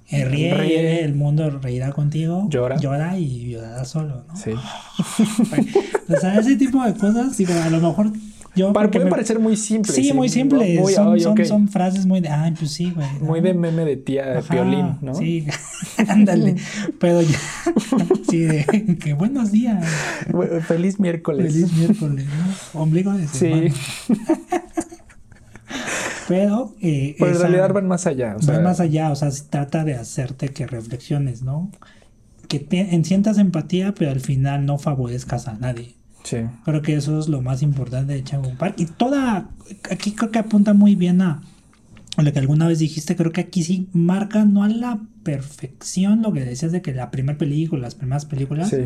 [0.09, 4.35] eh, ríe, el mundo reirá contigo, llora, llora y llorará solo, ¿no?
[4.35, 4.51] Sí.
[6.09, 8.11] o sea, ese tipo de cosas, digo, a lo mejor
[8.55, 9.91] yo Para, puede parecer muy simple.
[9.91, 10.81] Sí, muy simple.
[10.93, 13.07] son, son, frases muy de, ay, pues sí, güey.
[13.19, 15.13] Muy de meme de tía de violín, ¿no?
[15.13, 15.45] Sí,
[16.07, 16.55] ándale.
[16.99, 17.37] Pero ya,
[18.29, 19.85] sí, de que buenos días.
[20.67, 21.53] Feliz miércoles.
[21.53, 22.81] Feliz miércoles, ¿no?
[22.81, 23.73] Ombligo de semana.
[23.73, 24.15] Sí.
[26.27, 26.75] Pero.
[26.81, 28.35] Eh, pues en realidad van más allá.
[28.45, 31.71] van más allá, o sea, se trata de hacerte que reflexiones, ¿no?
[32.47, 35.95] Que te, sientas empatía, pero al final no favorezcas a nadie.
[36.23, 36.37] Sí.
[36.63, 38.75] Creo que eso es lo más importante de Chango Park.
[38.77, 39.49] Y toda.
[39.91, 41.41] Aquí creo que apunta muy bien a,
[42.17, 43.15] lo que alguna vez dijiste.
[43.15, 47.11] Creo que aquí sí marca, no a la perfección, lo que decías de que la
[47.11, 48.69] primera película, las primeras películas.
[48.69, 48.85] Sí.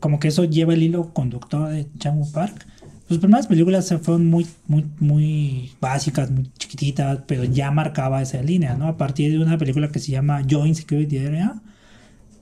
[0.00, 2.66] Como que eso lleva el hilo conductor de Chango Park
[3.08, 8.74] sus primeras películas fueron muy, muy, muy básicas, muy chiquititas, pero ya marcaba esa línea,
[8.74, 8.88] ¿no?
[8.88, 11.54] A partir de una película que se llama Joint Security Area.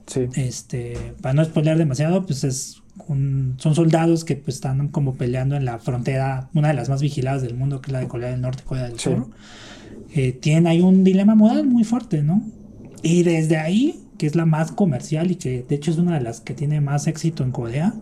[0.07, 0.27] Sí.
[0.35, 5.65] Este, para no spoiler demasiado, pues es son soldados que pues, están como peleando en
[5.65, 8.41] la frontera, una de las más vigiladas del mundo, que es la de Corea del
[8.41, 9.27] Norte, Corea del Sur.
[10.13, 12.41] Eh, tienen ahí un dilema moral muy fuerte, ¿no?
[13.01, 16.21] Y desde ahí, que es la más comercial y que de hecho es una de
[16.23, 17.93] las que tiene más éxito en Corea,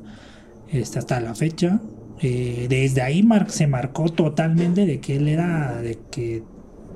[0.71, 1.81] este, hasta la fecha,
[2.23, 6.41] eh, desde ahí se marcó totalmente de que él era, de que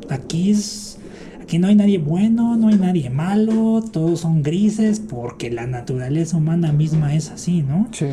[0.10, 1.00] aquí es,
[1.42, 6.38] aquí no hay nadie bueno, no hay nadie malo, todos son grises, porque la naturaleza
[6.38, 7.90] humana misma es así, ¿no?
[7.92, 8.06] Sí.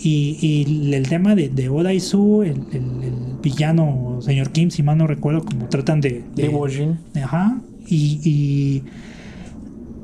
[0.00, 2.56] Y, el tema de, de Oda y Su, el,
[3.42, 6.24] villano, señor Kim, si mal no recuerdo, como tratan de...
[6.34, 7.60] De, Ajá.
[7.86, 8.84] Y, y,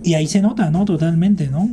[0.03, 0.85] y ahí se nota, ¿no?
[0.85, 1.71] Totalmente, ¿no?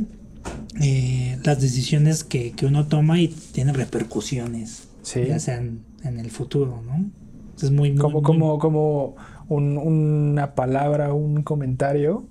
[0.80, 7.10] Eh, las decisiones que, uno toma y tienen repercusiones, ya sean en el futuro, ¿no?
[7.62, 9.14] Es muy, como, como, como
[9.48, 12.26] una palabra, un comentario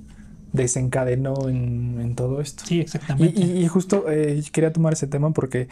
[0.53, 2.63] desencadenó en, todo esto.
[2.65, 3.39] Sí, exactamente.
[3.39, 5.67] Y, justo eh, quería tomar ese tema porque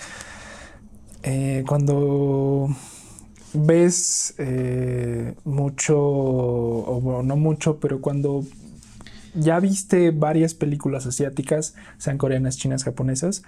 [1.23, 2.69] eh, cuando
[3.53, 4.35] ves
[5.43, 8.45] mucho, o bueno, no mucho, pero cuando
[9.33, 13.43] ya viste varias películas asiáticas, sean coreanas, chinas, japonesas.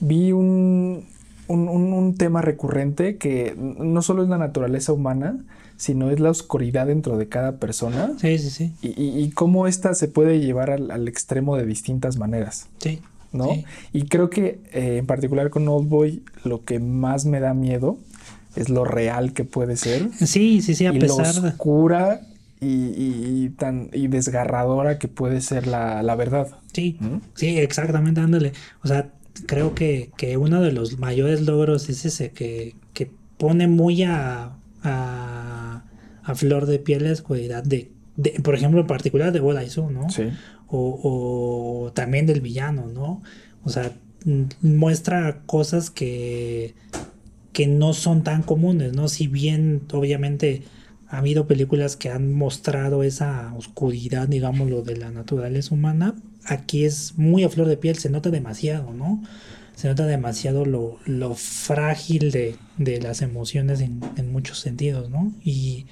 [0.00, 1.06] Vi un,
[1.48, 5.38] un, un, un, tema recurrente que no solo es la naturaleza humana,
[5.76, 8.12] sino es la oscuridad dentro de cada persona.
[8.18, 8.72] Sí, sí, sí.
[8.82, 12.68] Y, y, y cómo esta se puede llevar al, al, extremo de distintas maneras.
[12.78, 13.00] Sí.
[13.32, 13.54] ¿No?
[13.54, 13.64] Sí.
[13.92, 17.98] Y creo que eh, en particular con Old Boy lo que más me da miedo
[18.56, 20.10] es lo real que puede ser.
[20.18, 22.20] Sí, sí, sí, a y pesar lo oscura
[22.62, 26.48] y, y, y, tan y desgarradora que puede ser la, la verdad.
[26.72, 27.16] Sí, ¿Mm?
[27.34, 28.52] sí, exactamente, ándale.
[28.84, 29.10] O sea,
[29.46, 34.56] creo que, que, uno de los mayores logros es ese que, que pone muy a,
[34.84, 35.84] a,
[36.22, 40.08] a, flor de piel la oscuridad de, de, por ejemplo, en particular de Bodaisu, ¿no?
[40.08, 40.30] Sí.
[40.68, 43.22] O, o, también del villano, ¿no?
[43.64, 43.92] O sea,
[44.60, 46.76] muestra cosas que,
[47.52, 49.08] que no son tan comunes, ¿no?
[49.08, 50.62] Si bien, obviamente,
[51.12, 56.14] ha habido películas que han mostrado esa oscuridad, digámoslo, de la naturaleza humana,
[56.46, 59.22] aquí es muy a flor de piel, se nota demasiado, ¿no?
[59.76, 65.34] Se nota demasiado lo, lo frágil de, de, las emociones en, en, muchos sentidos, ¿no?
[65.44, 65.84] Y,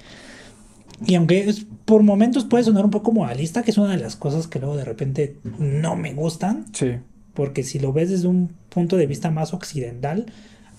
[1.05, 4.15] y aunque es, por momentos puede sonar un poco moralista, que es una de las
[4.15, 6.65] cosas que luego de repente no me gustan.
[6.73, 6.93] Sí.
[7.35, 10.25] Porque si lo ves desde un punto de vista más occidental,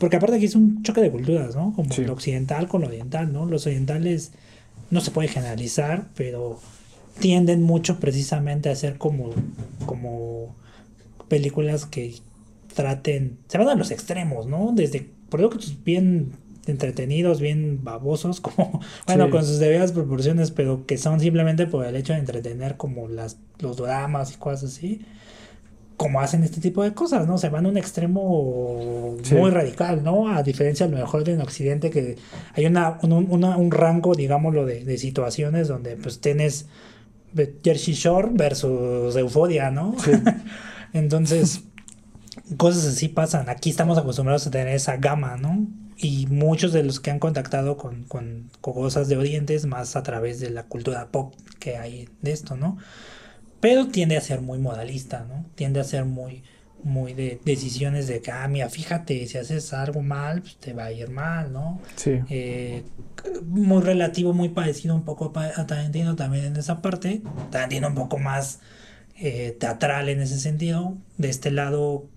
[0.02, 1.72] porque aparte aquí es un choque de culturas, ¿no?
[1.76, 2.04] Como sí.
[2.04, 3.46] lo occidental con lo oriental, ¿no?
[3.46, 4.32] Los orientales
[4.90, 6.58] no se puede generalizar, pero
[7.20, 9.30] tienden mucho precisamente a ser como,
[9.86, 10.56] como
[11.28, 12.16] películas que
[12.74, 14.72] traten, se van a los extremos, ¿no?
[14.74, 16.32] Desde productos bien
[16.66, 19.30] entretenidos, bien babosos, como, bueno, sí.
[19.30, 23.36] con sus debidas proporciones, pero que son simplemente por el hecho de entretener como las,
[23.60, 25.02] los dramas y cosas así,
[25.96, 27.38] como hacen este tipo de cosas, ¿no?
[27.38, 29.34] Se van a un extremo sí.
[29.34, 30.28] muy radical, ¿no?
[30.34, 32.16] A diferencia a lo mejor de en Occidente que
[32.54, 36.66] hay una, un, una, un rango, digámoslo, de, de situaciones donde pues tienes
[37.64, 39.94] Jersey Shore versus Euforia, ¿no?
[39.98, 40.12] Sí.
[40.92, 41.62] Entonces,
[42.56, 43.48] cosas así pasan.
[43.48, 45.66] Aquí estamos acostumbrados a tener esa gama, ¿no?
[45.96, 49.96] Y muchos de los que han contactado con, con, con cosas de Oriente es más
[49.96, 52.78] a través de la cultura pop que hay de esto, ¿no?
[53.62, 55.46] Pero tiende a ser muy modalista, ¿no?
[55.54, 56.42] Tiende a ser muy,
[56.82, 60.86] muy de decisiones de que, ah, mira, fíjate, si haces algo mal, pues te va
[60.86, 61.80] a ir mal, ¿no?
[61.94, 62.18] Sí.
[62.28, 62.82] Eh,
[63.44, 67.22] muy relativo, muy parecido un poco a Tarantino también en esa parte.
[67.52, 68.58] Tarantino un poco más
[69.16, 70.96] eh, teatral en ese sentido.
[71.16, 72.08] De este lado,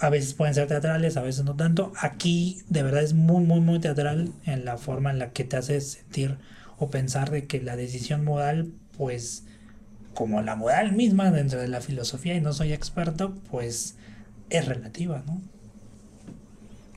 [0.00, 1.92] a veces pueden ser teatrales, a veces no tanto.
[2.00, 5.56] Aquí, de verdad, es muy, muy, muy teatral en la forma en la que te
[5.56, 6.36] hace sentir
[6.78, 9.44] o pensar de que la decisión moral, pues
[10.14, 13.96] como la moral misma dentro de la filosofía y no soy experto, pues
[14.50, 15.40] es relativa, ¿no?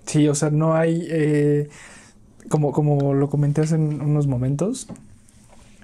[0.06, 1.70] Sí, o sea, no hay, eh,
[2.50, 4.88] como, como lo comenté hace unos momentos,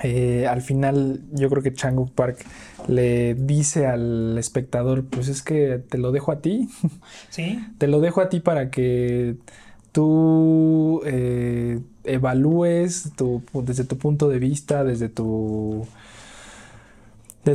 [0.01, 2.45] eh, al final yo creo que Changuk Park
[2.87, 6.69] le dice al espectador, pues es que te lo dejo a ti.
[7.29, 7.59] Sí.
[7.77, 9.35] te lo dejo a ti para que
[9.91, 15.85] tú eh, evalúes tu, desde tu punto de vista, desde tu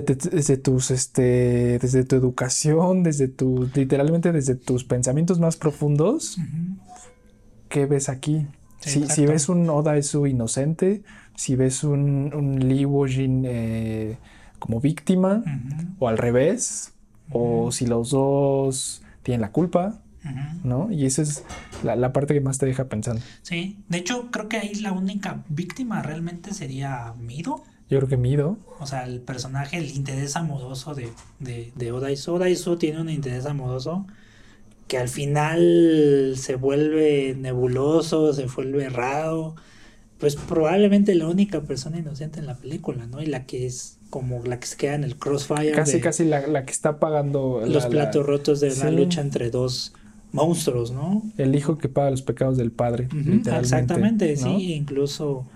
[0.00, 6.42] desde, tus este desde tu educación desde tu literalmente desde tus pensamientos más profundos uh
[6.42, 6.76] -huh.
[7.68, 8.46] qué ves aquí
[8.80, 11.02] sí, si, si, ves un Oda Esu inocente
[11.36, 14.18] si ves un, un Lee Wojin eh,
[14.58, 15.94] como víctima uh -huh.
[15.98, 16.92] o al revés
[17.30, 17.66] uh -huh.
[17.66, 20.00] o si los dos tienen la culpa
[20.62, 20.90] ¿no?
[20.90, 21.44] Y esa es
[21.82, 23.20] la, la, parte que más te deja pensando.
[23.42, 27.62] Sí, de hecho creo que ahí la única víctima realmente sería Mido.
[27.94, 28.58] Yo creo que Mido.
[28.80, 34.04] O sea, el personaje, el interés amoroso de, de, de tiene un interés amoroso
[34.88, 39.54] que al final se vuelve nebuloso, se vuelve raro.
[40.18, 43.22] Pues probablemente la única persona inocente en la película, ¿no?
[43.22, 45.70] Y la que es como la que se queda en el crossfire.
[45.70, 47.62] Casi, de, casi la, la, que está pagando.
[47.64, 48.32] Los la, platos la...
[48.32, 48.80] rotos de sí.
[48.80, 49.92] una lucha entre dos
[50.32, 51.22] monstruos, ¿no?
[51.38, 53.06] El hijo que paga los pecados del padre.
[53.12, 54.58] Uh -huh, exactamente, ¿no?
[54.58, 55.46] sí, incluso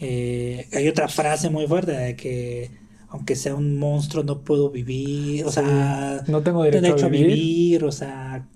[0.00, 2.70] eh, hay otra frase muy fuerte de que
[3.08, 7.08] aunque sea un monstruo no puedo vivir, o sí, sea, no tengo derecho, derecho a,
[7.08, 7.26] vivir.
[7.26, 7.84] a, vivir.
[7.84, 8.46] o sea,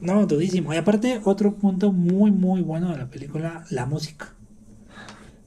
[0.00, 0.74] no, dudísimo.
[0.74, 4.34] Y aparte, otro punto muy, muy bueno de la película, la música.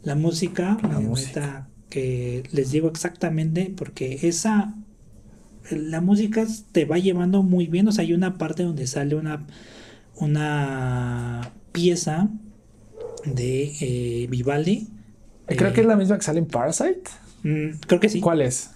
[0.03, 1.67] La música, la música.
[1.89, 4.75] que les digo exactamente, porque esa
[5.69, 7.87] la música te va llevando muy bien.
[7.87, 9.45] O sea, hay una parte donde sale una,
[10.15, 12.29] una pieza
[13.25, 14.89] de eh, Vivaldi.
[15.55, 17.03] Creo eh, que es la misma que sale en Parasite.
[17.43, 18.19] Mm, creo que sí.
[18.21, 18.71] ¿Cuál es?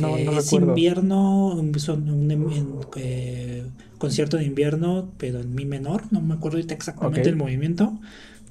[0.00, 0.68] No, eh, no es recuerdo.
[0.68, 3.64] invierno, son un, un, un eh,
[3.98, 6.02] concierto de invierno, pero en mi menor.
[6.10, 7.30] No me acuerdo exactamente okay.
[7.30, 7.98] el movimiento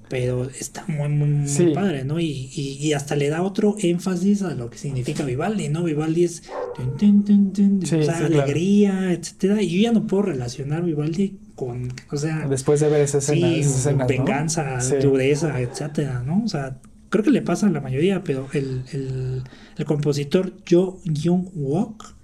[0.10, 1.72] pero está muy, muy, muy sí.
[1.74, 2.20] padre, ¿no?
[2.20, 5.84] Y, y, y, hasta le da otro énfasis a lo que significa Vivaldi, ¿no?
[5.84, 6.44] Vivaldi es
[6.76, 9.12] tun, tun, tun, sí, o sea, sí, alegría, claro.
[9.12, 9.62] etcétera.
[9.62, 12.48] Y yo ya no puedo relacionar Vivaldi con, o sea...
[12.48, 14.08] Después de ver esa escena, sí, esas escenas, ¿no?
[14.08, 16.44] venganza, dureza, etcétera, ¿no?
[16.46, 16.78] O sea,
[17.10, 19.44] creo que le pasa a la mayoría, pero el, el,
[19.78, 22.16] el compositor Jo Young Wook,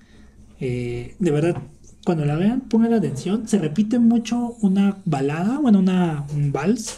[0.59, 1.61] eh, de verdad,
[2.05, 6.97] cuando la vean, pongan atención, se repite mucho una balada, bueno, una, un vals,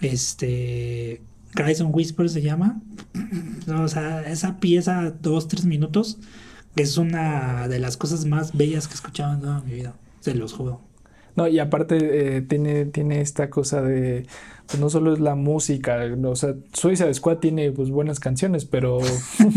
[0.00, 1.22] este,
[1.54, 2.80] Cries and Whispers se llama,
[3.68, 6.18] o sea, esa pieza, dos, tres minutos,
[6.76, 10.34] es una de las cosas más bellas que he escuchado en toda mi vida, se
[10.34, 10.89] los juro.
[11.40, 14.26] No, y aparte eh, tiene, tiene esta cosa de,
[14.66, 18.98] pues no solo es la música, o sea, Suicide Squad tiene pues buenas canciones, pero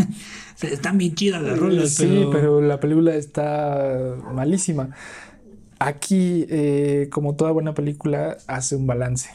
[0.61, 2.61] Están bien chidas las rolas, sí, pero...
[2.61, 4.91] la película está malísima.
[5.77, 9.29] Aquí, eh, como toda buena película, hace un balance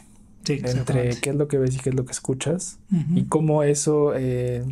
[0.45, 2.79] Sí, entre qué es lo que ves y qué es lo que escuchas
[3.15, 4.65] y cómo eso eh,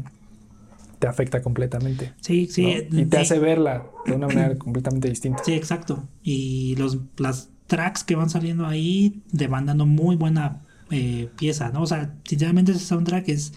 [0.99, 2.15] te afecta completamente.
[2.23, 2.87] Sí, sí.
[2.91, 3.01] ¿no?
[3.01, 3.23] Y te sí.
[3.23, 5.45] hace verla de una manera completamente distinta.
[5.45, 6.09] Sí, exacto.
[6.23, 11.71] Y los las tracks que van saliendo ahí te van dando muy buena eh, pieza,
[11.71, 11.83] ¿no?
[11.83, 13.53] O sea, sinceramente ese soundtrack es...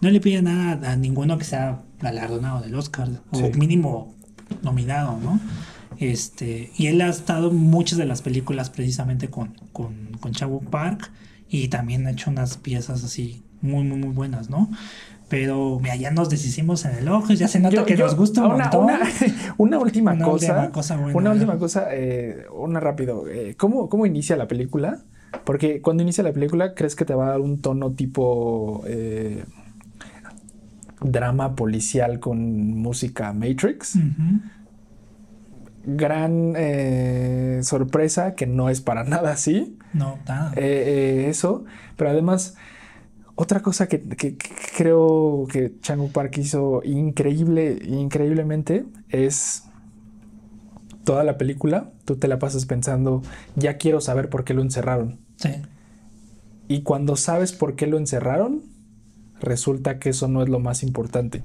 [0.00, 3.50] No le pide nada a ninguno que sea galardonado del Oscar, o Sí.
[3.56, 4.14] mínimo
[4.62, 5.38] nominado, ¿no?
[5.98, 10.64] Este, y él ha estado en muchas de las películas precisamente con, con, con Chabuk
[10.70, 11.12] Park
[11.48, 14.68] y también ha hecho unas piezas así muy, muy, muy buenas, ¿no?
[15.32, 18.42] Pero ya nos deshicimos en el ojo, ya se nota Yo- que yo- nos gusta
[18.46, 18.84] un una, montón.
[18.84, 18.98] una,
[19.56, 20.52] una última Una cosa.
[20.52, 23.26] última cosa buena, una última cosa, eh, una rápido.
[23.28, 25.00] eh, ¿cómo, ¿Cómo inicia la película?
[25.44, 29.44] Porque cuando inicia la película, ¿crees que te va a dar un tono tipo eh,
[31.00, 33.96] drama policial con música Matrix?
[35.84, 39.78] Gran eh, sorpresa que no es para nada así.
[39.94, 40.52] No, nada.
[40.56, 41.64] eh, eso,
[41.96, 42.54] pero además
[43.34, 49.64] otra cosa que, que- que creo que Changu Park hizo increíble, increíblemente es
[51.04, 53.22] toda la película, tú te la pasas pensando,
[53.56, 55.18] ya quiero saber por qué lo encerraron.
[55.36, 55.50] Sí.
[56.68, 58.62] Y cuando sabes por qué lo encerraron,
[59.40, 61.42] resulta que eso no es lo más importante.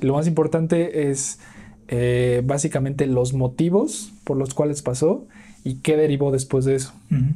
[0.00, 1.40] Lo más importante es
[1.88, 5.26] eh, básicamente los motivos por los cuales pasó
[5.64, 6.92] y qué derivó después de eso.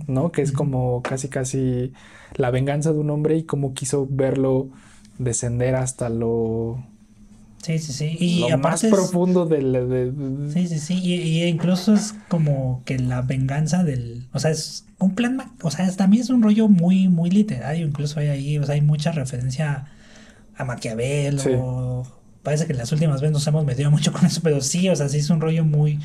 [0.06, 0.32] ¿no?
[0.32, 1.92] Que es como casi casi
[2.36, 4.68] la venganza de un hombre y cómo quiso verlo
[5.18, 6.82] descender hasta lo,
[7.62, 8.16] Sí, sí, sí.
[8.18, 9.72] Y lo más es- profundo del...
[9.74, 10.94] de- de- Sí, sí, sí.
[11.02, 14.26] Y, y incluso es como que la venganza del.
[14.32, 15.36] O sea, es un plan.
[15.36, 17.86] ma- O sea, es- también es un rollo muy, muy literario.
[17.86, 18.58] Incluso hay ahí.
[18.58, 19.88] O sea, hay mucha referencia
[20.56, 21.38] a Maquiavelo.
[21.42, 21.50] Sí.
[22.42, 24.40] Parece que las últimas veces nos hemos metido mucho con eso.
[24.42, 26.00] Pero sí, o sea, sí es un rollo muy.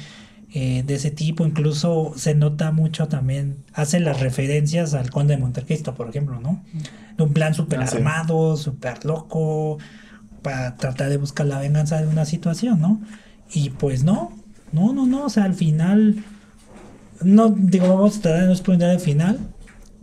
[0.54, 5.42] eh, de ese tipo, incluso se nota mucho también, hace las referencias al conde de
[5.42, 6.64] Montecristo, por ejemplo, ¿no?
[7.18, 7.98] De un plan súper Ah, sí.
[7.98, 9.80] armado, súper loco,
[10.42, 13.02] para tratar de buscar la venganza de una situación, ¿no?
[13.54, 14.34] Y pues no,
[14.72, 16.24] no, no, no, o sea, al final,
[17.22, 19.40] no, digo, vamos a tratar de no spoiler el final,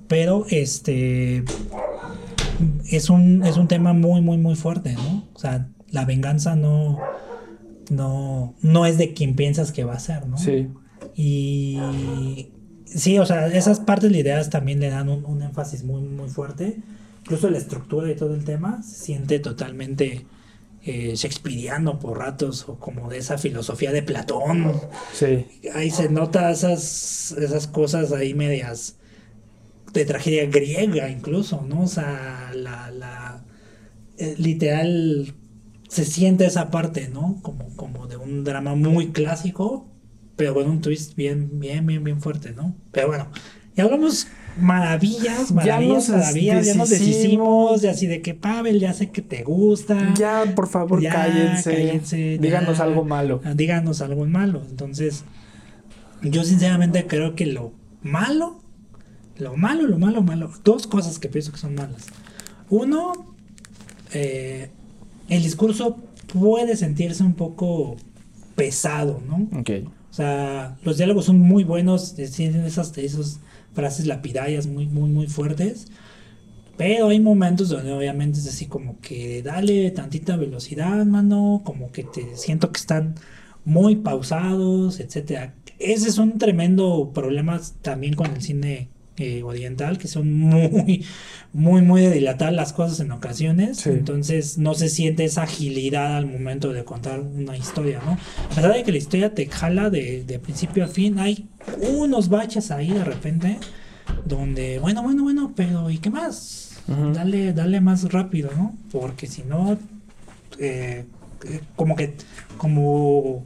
[0.09, 1.45] pero este,
[2.91, 5.29] es un, es un tema muy, muy, muy fuerte, ¿no?
[5.35, 6.99] O sea, la venganza no,
[7.91, 10.37] no, no es de quien piensas que va a ser, ¿no?
[10.39, 10.69] Sí,
[11.15, 11.79] Y
[12.87, 16.79] sí, o sea, esas partes lideradas también le dan un, un énfasis muy, muy fuerte.
[17.21, 20.27] Incluso la estructura y todo el tema se siente totalmente
[20.85, 24.81] eh, shakespeariano por ratos, o como de esa filosofía de Platón.
[25.13, 28.97] sí, Ahí se nota esas, esas cosas ahí medias
[29.93, 31.83] de tragedia griega incluso, ¿no?
[31.83, 33.45] O sea, la, la
[34.19, 35.35] eh, literal
[35.93, 37.39] se siente esa parte, ¿no?
[37.43, 39.87] Como, como de un drama muy clásico,
[40.37, 42.75] pero con un twist bien, bien, bien, bien fuerte, ¿no?
[42.93, 43.29] Pero bueno,
[43.77, 44.27] ya hablamos
[44.59, 47.83] maravillas, Ya maravillas, nos maravillas, ya nos deshicimos.
[47.83, 50.15] de así de que Pavel, ya sé que te gusta.
[50.15, 52.85] ya por favor Ya, cállense, cállense, díganos ya.
[52.85, 53.43] algo malo.
[53.45, 54.63] Ah, díganos algo malo.
[54.71, 55.25] Entonces,
[56.23, 58.63] yo sinceramente creo que lo malo,
[59.37, 62.07] lo malo, lo malo, malo, dos cosas que pienso que son malas.
[62.71, 63.13] Uno,
[64.15, 64.71] eh,
[65.33, 65.99] el discurso
[66.33, 67.97] puede sentirse un poco
[68.55, 69.49] pesado, ¿no?
[69.59, 69.71] Ok,
[70.11, 73.41] O sea, los diálogos son muy buenos, eh, tienen esas, esas
[73.75, 75.89] frases lapidarias muy, muy, muy fuertes.
[76.77, 82.03] Pero hay momentos donde obviamente es así como que dale tantita velocidad, mano, como que
[82.05, 83.15] te siento que están
[83.65, 85.55] muy pausados, etcétera.
[85.79, 88.89] Ese es un tremendo problema también con el cine
[89.19, 91.05] eh, oriental, que son muy,
[91.53, 93.79] muy, muy de dilatar las cosas en ocasiones.
[93.79, 93.91] Sí.
[93.91, 98.13] Entonces no se siente esa agilidad al momento de contar una historia, ¿no?
[98.13, 101.47] A pesar de que la historia te jala de, de principio a fin, hay
[101.97, 103.59] unos baches ahí de repente
[104.25, 106.81] donde, bueno, bueno, bueno, pero ¿y qué más?
[107.15, 108.75] Dale, dale más rápido, ¿no?
[108.91, 109.79] Porque si no,
[110.59, 111.05] eh,
[111.45, 112.15] eh, como que,
[112.57, 113.45] como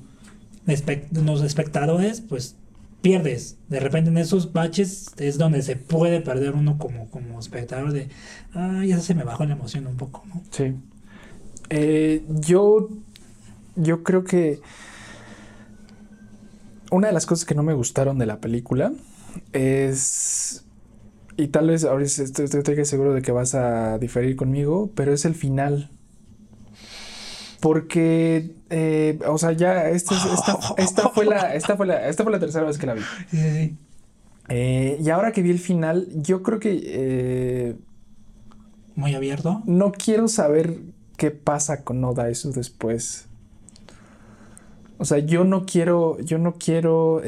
[0.67, 2.56] espec- los espectadores, pues
[3.07, 3.57] pierdes.
[3.69, 8.09] De repente en esos baches es donde se puede perder uno como, como espectador de,
[8.53, 10.43] ah, ya se me bajó la emoción un poco, ¿no?
[10.51, 10.75] Sí.
[11.71, 12.89] Eh, yo,
[13.77, 14.59] yo creo que
[16.91, 18.93] una de las cosas que no me gustaron de la película
[19.53, 20.65] es,
[21.37, 25.25] y tal vez ahora estoy, estoy seguro de que vas a diferir conmigo, pero es
[25.25, 25.91] el final.
[27.61, 30.15] Porque, eh, o sea, ya esta,
[30.77, 33.03] esta, fue la, esta, fue la, esta fue la tercera vez que la vi.
[33.31, 33.77] Sí, sí.
[34.49, 36.81] Eh, y ahora que vi el final, yo creo que...
[36.85, 37.77] Eh,
[38.95, 39.63] Muy abierto.
[39.67, 40.79] No quiero saber
[41.17, 43.27] qué pasa con Oda eso después.
[44.99, 47.21] O sea, yo no quiero, yo no quiero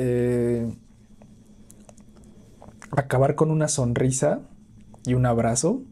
[2.90, 4.40] acabar con una sonrisa
[5.04, 5.82] y un abrazo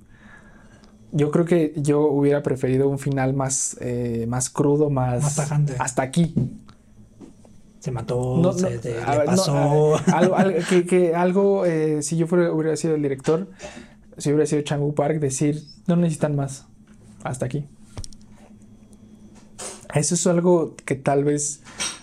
[1.16, 5.22] yo creo que yo hubiera preferido un final más, eh, más crudo, más...
[5.22, 5.74] Más tajante.
[5.78, 6.34] Hasta aquí.
[7.78, 9.96] Se mató, se le pasó.
[10.12, 10.36] algo,
[10.86, 13.48] que, algo eh, si yo fuera, hubiera sido el director,
[14.18, 16.66] si hubiera sido Changu Park, decir, no necesitan más.
[17.22, 17.64] Hasta aquí.
[19.94, 21.62] Eso es algo que tal vez,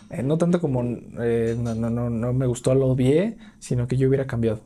[0.09, 4.07] eh, no tanto como no, no, no, no me gustó, lo odié, sino que yo
[4.07, 4.61] hubiera cambiado.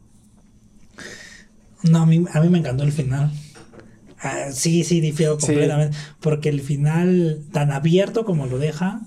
[1.84, 3.32] No, a mí, a mí me encantó el final.
[4.20, 5.96] Ah, sí, sí, difiero completamente.
[6.20, 9.02] Porque el final, tan abierto como lo deja,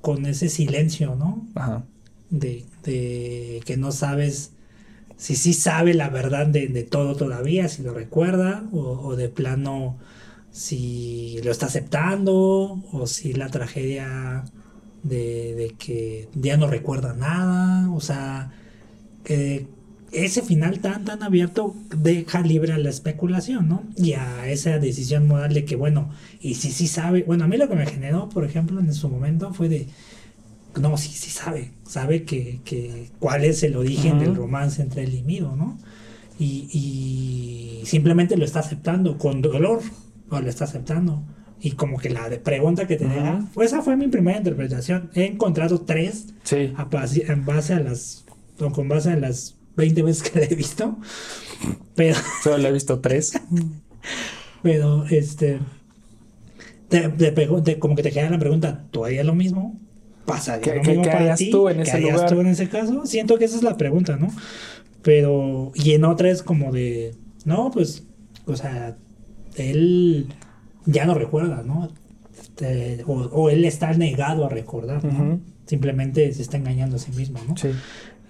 [0.00, 1.46] con ese silencio, ¿no?
[1.54, 1.84] Ajá.
[2.30, 4.54] De, de que no sabes
[5.16, 9.98] si sí sabe la verdad de, todo todavía, si lo recuerda, o, de plano
[10.50, 14.44] si lo está aceptando, o si la tragedia
[15.02, 18.52] de, de que ya no recuerda nada, o sea,
[19.24, 19.66] que
[20.14, 23.82] ese final tan, tan abierto deja libre a la especulación, ¿no?
[23.96, 26.10] Y a esa decisión moral de que, bueno,
[26.40, 29.08] y si sí sabe, bueno, a mí lo que me generó, por ejemplo, en su
[29.08, 29.88] momento fue de,
[30.80, 35.14] no, sí, sí sabe, sabe que, que cuál es el origen del romance entre él
[35.14, 35.78] y Mido, ¿no?
[36.38, 39.80] Y, y, simplemente lo está aceptando con dolor,
[40.30, 41.22] o lo está aceptando.
[41.60, 45.10] Y como que la pregunta que te deja, pues esa fue mi primera interpretación.
[45.14, 46.72] He encontrado tres sí.
[47.26, 48.24] en base a las,
[48.58, 50.96] con base a las 20 veces que la he visto.
[51.94, 52.16] Pero.
[52.42, 53.32] Solo la he visto tres.
[54.62, 55.60] pero, este.
[56.88, 59.80] Te, te, como que te queda la pregunta, ¿tú harías lo mismo?
[60.26, 61.50] ¿Pasaría lo mismo ¿qué para ti?
[61.50, 62.30] tú en ese ¿Qué lugar?
[62.30, 63.04] tú en ese caso?
[63.04, 64.28] Siento que esa es la pregunta, ¿no?
[65.02, 65.72] Pero.
[65.74, 67.14] Y en otra es como de.
[67.44, 68.04] No, pues.
[68.46, 68.96] O sea,
[69.56, 70.28] él
[70.86, 71.90] ya no recuerda, ¿no?
[72.38, 75.40] Este, o, él está negado a recordar, ¿no?
[75.66, 77.56] Simplemente se está engañando a sí mismo, ¿no?
[77.56, 77.68] Sí.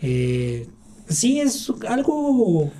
[0.03, 0.66] Eh,
[1.09, 2.70] sí es algo...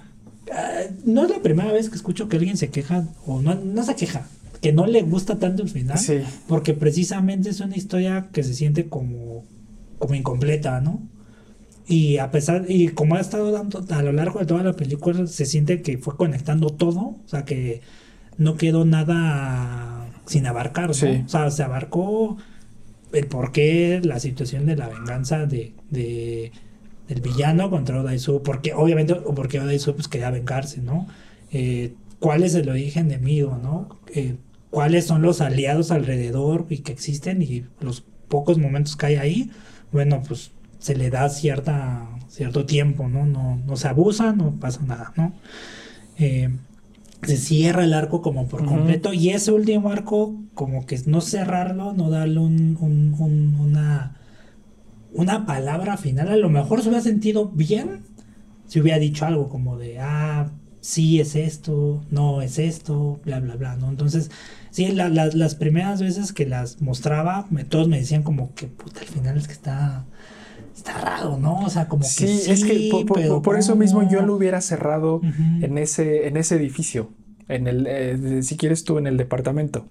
[0.52, 3.82] Ah, no es la primera vez que escucho que alguien se queja, o no, no
[3.82, 4.28] se queja,
[4.60, 5.98] que no le gusta tanto el final,
[6.46, 9.44] porque precisamente es una historia que se siente como,
[9.98, 11.02] como incompleta, ¿no?
[11.86, 15.26] Y a pesar, y como ha estado dando a lo largo de toda la película,
[15.26, 17.80] se siente que fue conectando todo, o sea, que
[18.38, 21.24] no quedó nada sin abarcar, ¿no?
[21.24, 22.36] O sea, se abarcó
[23.12, 26.52] el porqué, la situación de la venganza de, de
[27.09, 31.07] del villano contra Odaisu, porque obviamente, porque Odaisu pues quería vengarse, ¿no?
[31.52, 34.00] Eh, ¿Cuál es el origen de Mido, no?
[34.14, 34.36] Eh,
[34.70, 39.50] ¿Cuáles son los aliados alrededor y que existen y los pocos momentos que hay ahí?
[39.92, 43.26] Bueno, pues se le da cierta, cierto tiempo, ¿no?
[43.26, 45.32] No, no se abusa, no pasa nada, ¿no?
[46.18, 46.50] Eh,
[47.22, 51.92] se cierra el arco como por completo y ese último arco como que no cerrarlo,
[51.92, 54.16] no darle un, un, una
[55.14, 58.02] una palabra final, a lo mejor se hubiera sentido bien
[58.66, 60.50] si hubiera dicho algo como de, ah,
[60.80, 63.88] sí es esto, no es esto, bla, bla, bla, ¿no?
[63.88, 64.30] Entonces,
[64.70, 69.38] sí, las primeras veces que las mostraba, todos me decían como que, puta, al final
[69.38, 70.04] es que está,
[70.76, 71.60] está raro, ¿no?
[71.60, 72.90] O sea, como que sí, es que
[73.42, 75.20] por, eso mismo yo lo hubiera cerrado
[75.60, 77.10] en, ese, en ese edificio
[77.49, 79.86] en el, eh, si quieres tú, en el departamento.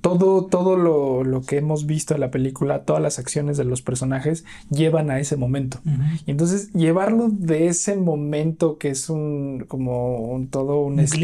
[0.00, 4.44] todo todo lo, que hemos visto en la película, todas las acciones de los personajes
[4.70, 5.80] llevan a ese momento.
[6.26, 10.98] Y entonces llevarlo de ese momento que es un, como un, todo un...
[11.00, 11.16] este,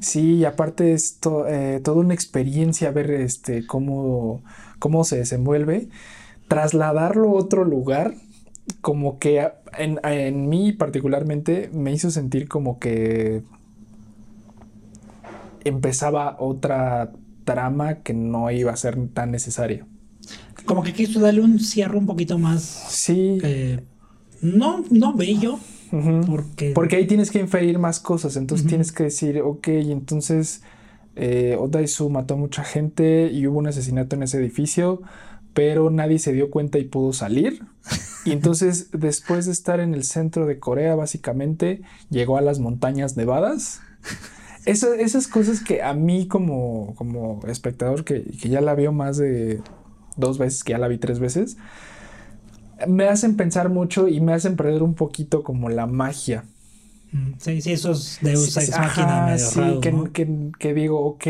[0.00, 1.18] Sí, y aparte es
[1.48, 4.42] eh, toda una experiencia ver este, cómo,
[4.78, 5.88] cómo se desenvuelve,
[6.48, 8.14] trasladarlo a otro lugar
[8.80, 9.48] como que
[9.78, 13.42] en, en, mí particularmente me hizo sentir como que
[15.68, 17.12] empezaba otra
[17.44, 19.86] trama que no iba a ser tan necesaria.
[20.64, 22.62] Como que quiso darle un cierre un poquito más.
[22.88, 23.38] Sí.
[23.42, 23.80] Eh,
[24.42, 25.58] no, no bello.
[26.26, 26.72] porque...
[26.74, 28.36] porque ahí tienes que inferir más cosas.
[28.36, 30.62] Entonces tienes que decir, ok, entonces
[31.14, 35.02] eh, Odaisu mató a mucha gente y hubo un asesinato en ese edificio.
[35.54, 37.64] pero nadie se dio cuenta y pudo salir.
[38.26, 43.16] Y entonces, después de estar en el centro de Corea, básicamente, llegó a las montañas
[43.16, 43.80] nevadas.
[44.66, 49.60] Esas cosas que a mí como, como espectador, que, que ya la vio más de
[50.16, 51.56] dos veces, que ya la vi tres veces,
[52.86, 56.44] me hacen pensar mucho y me hacen perder un poquito como la magia.
[57.12, 59.60] Mm, sí, sí, esos Deus Ex Machina medio sí,
[60.12, 61.26] que, que, digo, ok,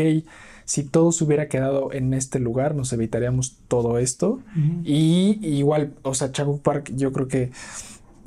[0.65, 4.41] si todo se hubiera quedado en este lugar, nos evitaríamos todo esto.
[4.83, 7.51] Y igual, o sea, Chago Park, yo creo que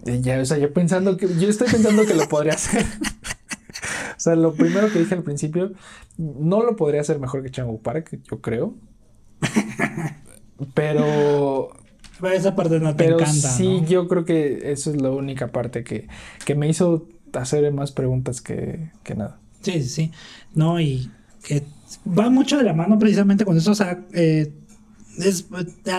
[0.06, 2.86] eh, ya, o sea, yo pensando que, yo estoy pensando que lo podría hacer.
[4.20, 5.72] o sea, lo primero que dije al principio,
[6.18, 8.74] no lo podría hacer mejor que Changu Park, yo creo.
[10.74, 11.70] Pero
[12.20, 13.48] pero esa parte no te pero encanta.
[13.48, 16.06] Sí, yo creo que eso es la única parte que,
[16.44, 19.40] que me hizo hacer más preguntas que, que, nada.
[19.62, 20.12] Sí, sí, sí.
[20.52, 21.10] No, y
[21.42, 21.62] que
[22.06, 23.70] va mucho de la mano precisamente con eso.
[23.70, 24.52] O sea, eh,
[25.22, 25.46] es,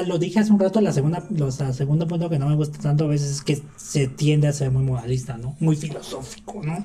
[0.07, 2.79] lo dije hace un rato, la segunda, o sea, segundo punto que no me gusta
[2.79, 5.55] tanto a veces es que se tiende a ser muy moralista, ¿no?
[5.59, 6.83] Muy filosófico, ¿no?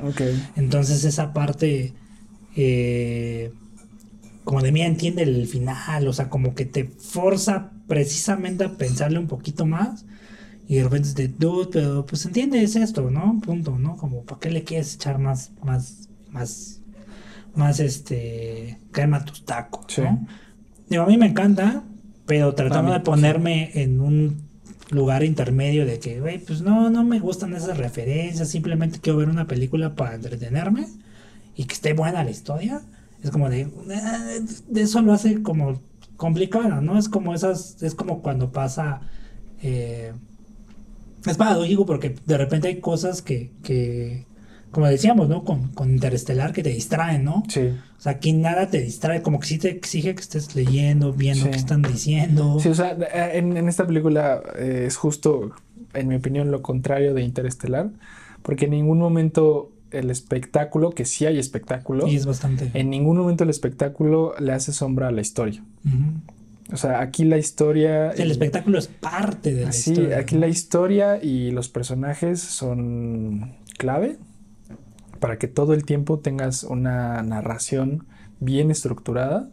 [0.56, 1.92] Entonces esa parte,
[2.56, 3.52] eh,
[4.44, 9.18] como de mí entiende el final, o sea, como que te forza precisamente a pensarle
[9.18, 10.04] un poquito más.
[10.68, 13.40] Y de repente te dude, pero pues entiendes esto, ¿no?
[13.40, 13.96] Punto, ¿no?
[13.96, 16.80] Como, ¿para qué le quieres echar más, más, más,
[17.54, 20.26] más, este, crema a tus tacos, ¿no?
[20.88, 21.84] Digo, a mí me encanta,
[22.26, 24.46] pero tratando de ponerme en un
[24.90, 29.28] lugar intermedio de que, güey, pues no, no me gustan esas referencias, simplemente quiero ver
[29.28, 30.86] una película para entretenerme
[31.56, 32.82] y que esté buena la historia.
[33.22, 33.68] Es como de,
[34.68, 35.80] de eso lo hace como
[36.16, 36.98] complicada, ¿no?
[36.98, 39.00] Es como esas, es como cuando pasa,
[39.62, 40.12] eh,
[41.24, 44.26] es paradójico porque de repente hay cosas que, que
[44.70, 45.44] como decíamos, ¿no?
[45.44, 47.42] Con, con, Interestelar que te distraen, ¿no?
[47.48, 47.70] Sí.
[47.98, 51.50] O sea, aquí nada te distrae, como que sí te exige que estés leyendo, viendo
[51.50, 52.58] qué están diciendo.
[52.60, 52.96] Sí, o sea,
[53.32, 55.52] en, en esta película eh, es justo,
[55.94, 57.90] en mi opinión, lo contrario de Interestelar,
[58.42, 62.06] porque en ningún momento el espectáculo, que sí hay espectáculo.
[62.06, 62.70] Y es bastante.
[62.74, 65.62] En ningún momento el espectáculo le hace sombra a la historia.
[66.72, 68.10] O sea, aquí la historia.
[68.10, 70.16] el espectáculo es parte de la sí, historia.
[70.16, 74.18] Sí, aquí la historia y los personajes son clave
[75.18, 78.06] para que todo el tiempo tengas una narración
[78.40, 79.48] bien estructurada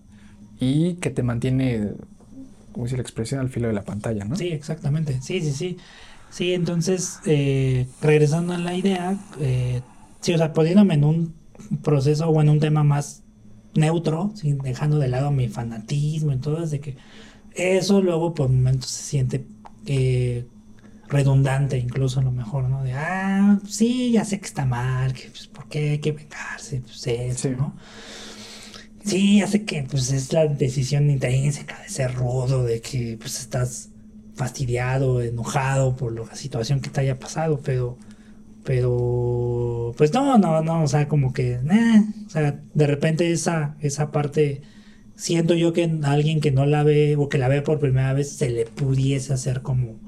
[0.60, 1.92] y que te mantiene,
[2.72, 4.36] como dice la expresión, al filo de la pantalla, ¿no?
[4.36, 5.22] Sí, exactamente.
[5.22, 5.78] Sí, sí, sí.
[6.30, 9.82] Sí, entonces, eh, regresando a la idea, eh,
[10.22, 11.34] Sí, o sea, poniéndome en un
[11.84, 13.24] proceso o en un tema más
[13.76, 14.32] neutro,
[14.64, 16.96] dejando de lado mi fanatismo y todo, de que
[17.56, 19.46] eso luego por momentos se siente
[19.86, 20.46] eh,
[21.10, 22.84] redundante incluso a lo mejor, ¿no?
[22.84, 26.82] De, ah, sí, ya sé que está mal, que pues, ¿por qué hay que vengarse?
[26.82, 27.76] Pues eso, ¿no?
[29.06, 33.40] Sí, ya sé que pues es la decisión intrínseca de ser rudo, de que pues
[33.40, 33.90] estás
[34.36, 37.98] fastidiado, enojado por la situación que te haya pasado, pero
[38.64, 44.12] pero, pues no, no, no, o sea, como que, o sea, de repente esa, esa
[44.12, 44.62] parte,
[45.16, 48.32] siento yo que alguien que no la ve o que la ve por primera vez
[48.38, 50.00] se le pudiese hacer como,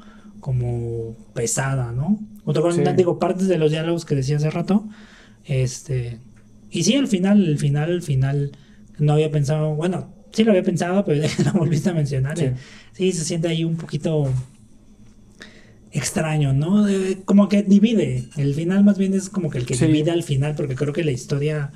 [0.45, 2.19] como pesada, ¿no?
[2.43, 4.87] Otra cosa, digo, partes de los diálogos que decía hace rato,
[5.43, 6.19] este,
[6.69, 8.51] y sí, al final, al final, al final,
[8.99, 12.37] no había pensado, bueno, sí lo había pensado, pero lo volviste a mencionar,
[12.91, 14.31] sí se siente ahí un poquito
[15.91, 16.85] extraño, ¿no?
[17.25, 18.25] como que divide.
[18.37, 21.03] El final más bien es como que el que divide al final, porque creo que
[21.03, 21.71] la historia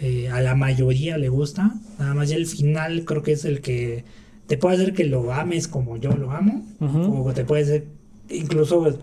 [0.00, 1.74] eh, a la mayoría le gusta.
[1.98, 4.04] Nada más ya el final creo que es el que
[4.46, 6.64] te puede hacer que lo ames como yo lo amo.
[6.78, 8.01] O te puede hacer
[8.32, 8.98] incluso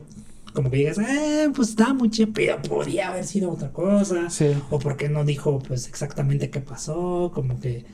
[0.54, 4.28] como que digas, eh, pues está muy pero podría haber sido otra cosa.
[4.70, 7.32] O porque no dijo pues exactamente qué pasó.
[7.34, 7.86] Como que,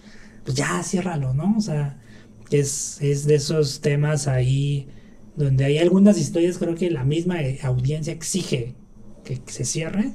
[0.43, 1.55] pues ya, ciérralo, ¿no?
[1.57, 1.99] O sea,
[2.51, 4.87] es, es de esos temas ahí
[5.35, 8.73] donde hay algunas historias, creo que la misma eh, audiencia exige
[9.23, 10.13] que, se cierre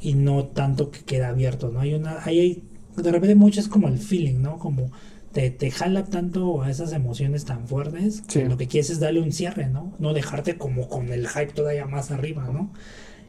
[0.00, 1.80] y no tanto que quede abierto, ¿no?
[1.80, 2.62] Hay una, hay,
[2.96, 4.58] de repente mucho es como el feeling, ¿no?
[4.58, 4.90] Como
[5.34, 9.20] te, te jala tanto a esas emociones tan fuertes que lo que quieres es darle
[9.20, 9.92] un cierre, ¿no?
[9.98, 12.72] No dejarte como con el hype todavía más arriba, ¿no?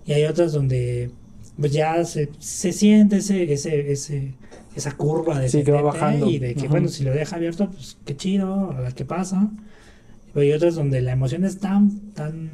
[0.06, 1.12] Y hay otras donde
[1.60, 4.36] pues ya se, se siente ese, ese, ese,
[4.76, 6.30] esa curva de sí, que va bajando.
[6.30, 9.50] y de que bueno, si lo deja abierto, pues qué chido, a ver qué pasa.
[10.32, 12.52] Pero hay otras donde la emoción es tan, tan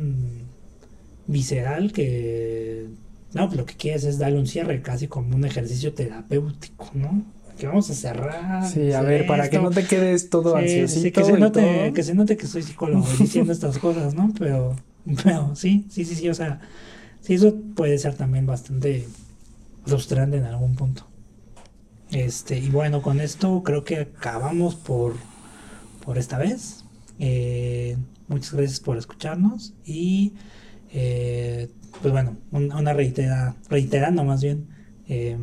[1.28, 2.88] visceral que
[3.34, 7.26] no, pues lo que quieres es darle un cierre, casi como un ejercicio terapéutico, ¿no?
[7.62, 8.68] Que vamos a cerrar.
[8.68, 11.00] Sí, a ver, para que no te quedes todo ansiosito.
[11.00, 14.34] Sí, que se, note, que se note que soy psicólogo diciendo estas cosas, ¿no?
[14.40, 14.76] Pero,
[15.24, 16.60] pero sí, sí, sí, sí, o sea,
[17.20, 19.08] sí, eso puede ser también bastante
[19.86, 21.06] frustrante en algún punto.
[22.10, 25.14] Este, y bueno, con esto creo que acabamos por,
[26.04, 26.84] por esta vez.
[27.20, 27.96] Eh,
[28.28, 30.34] muchas gracias por escucharnos y
[30.92, 31.70] eh,
[32.02, 34.66] pues bueno, una reitera, reiterando más bien,
[35.08, 35.38] eh,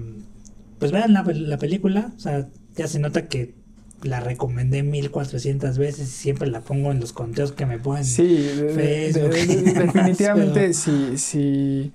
[0.79, 3.55] pues vean la, la, película, o sea, ya se nota que
[4.03, 8.05] la recomendé 1400 veces y siempre la pongo en los conteos que me ponen.
[8.05, 8.37] Sí,
[8.75, 11.93] definitivamente si, si,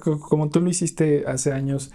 [0.00, 1.90] como tú lo hiciste hace años,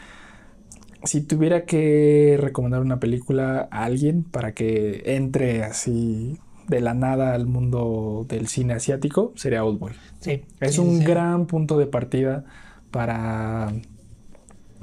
[1.03, 7.36] si tuviera que recomendar una película a alguien para que entre así de la nada
[7.36, 9.93] al mundo del cine asiático, sería Oldboy.
[10.19, 10.43] Sí.
[10.59, 12.45] Es un gran punto de partida
[12.89, 13.71] para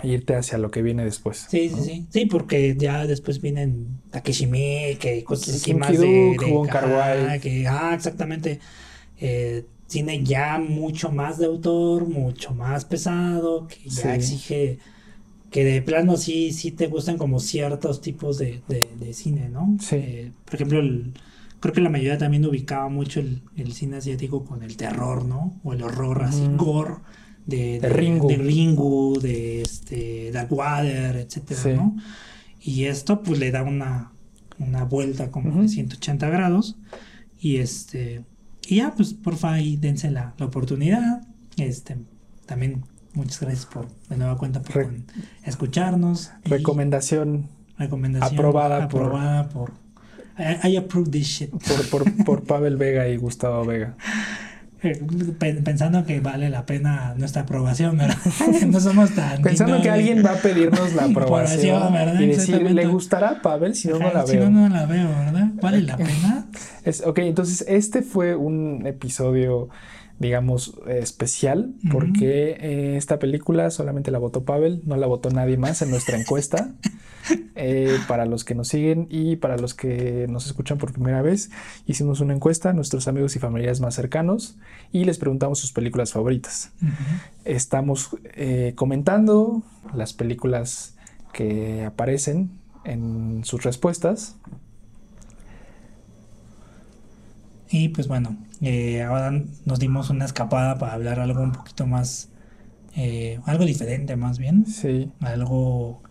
[0.02, 1.46] irte hacia lo que viene después.
[1.48, 2.06] Sí, sí, sí.
[2.10, 4.46] Sí, porque ya después vienen Takeshi
[4.98, 8.60] que cosas así más de, de que, ah, exactamente.
[9.20, 14.78] Eh, cine ya mucho más de autor, mucho más pesado, que ya exige
[15.52, 18.62] que de plano sí, sí te gustan como ciertos tipos de,
[19.12, 19.76] cine, ¿no?
[19.78, 19.96] Sí.
[19.96, 20.80] Eh, por ejemplo,
[21.60, 25.60] creo que la mayoría también ubicaba mucho el, cine asiático con el terror, ¿no?
[25.62, 26.94] O el horror, así, gore,
[27.46, 28.28] de, de, Ringu.
[28.28, 31.96] de Ringu, de este, Darkwater, etcétera, ¿no?
[32.60, 34.12] Y esto pues le da una,
[34.58, 36.76] una vuelta como de 180 grados.
[37.38, 38.24] Y este,
[38.68, 41.22] y ya, pues porfa ahí dense la, la oportunidad.
[41.56, 41.96] Este,
[42.46, 42.84] también
[43.14, 44.90] Muchas gracias por de nueva cuenta por
[45.44, 46.30] escucharnos.
[46.44, 47.48] Recomendación.
[47.76, 49.72] Recomendación aprobada, aprobada por,
[50.38, 51.50] I, approve this shit.
[51.90, 53.96] Por, por, Pavel Vega y Gustavo Vega.
[55.38, 58.16] Pensando que vale la pena nuestra aprobación, ¿verdad?
[58.66, 59.42] no somos tan.
[59.42, 61.92] Pensando que alguien va a pedirnos la aprobación.
[61.92, 62.20] ¿verdad?
[62.20, 64.26] Y decir, ¿le gustará Pavel si no, no la veo?
[64.26, 65.48] Si no, no la veo, ¿verdad?
[65.60, 66.46] ¿Vale la pena?
[66.84, 69.68] Es, ok, entonces este fue un episodio
[70.18, 75.82] digamos, especial, porque eh, esta película solamente la votó Pavel, no la votó nadie más
[75.82, 76.70] en nuestra encuesta.
[77.54, 81.50] Eh, para los que nos siguen y para los que nos escuchan por primera vez,
[81.86, 84.56] hicimos una encuesta a nuestros amigos y familiares más cercanos
[84.90, 86.72] y les preguntamos sus películas favoritas.
[87.44, 89.62] Estamos eh, comentando
[89.94, 90.96] las películas
[91.32, 92.50] que aparecen
[92.84, 94.36] en sus respuestas.
[97.70, 99.32] Y pues bueno, eh, ahora
[99.64, 102.28] nos dimos una escapada para hablar algo un poquito más,
[102.96, 104.66] eh, algo diferente más bien.
[104.66, 105.10] Sí.
[105.20, 106.01] Algo,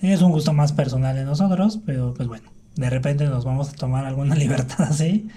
[0.00, 3.72] es un gusto más personal de nosotros, pero pues bueno, de repente nos vamos a
[3.72, 5.28] tomar alguna libertad así.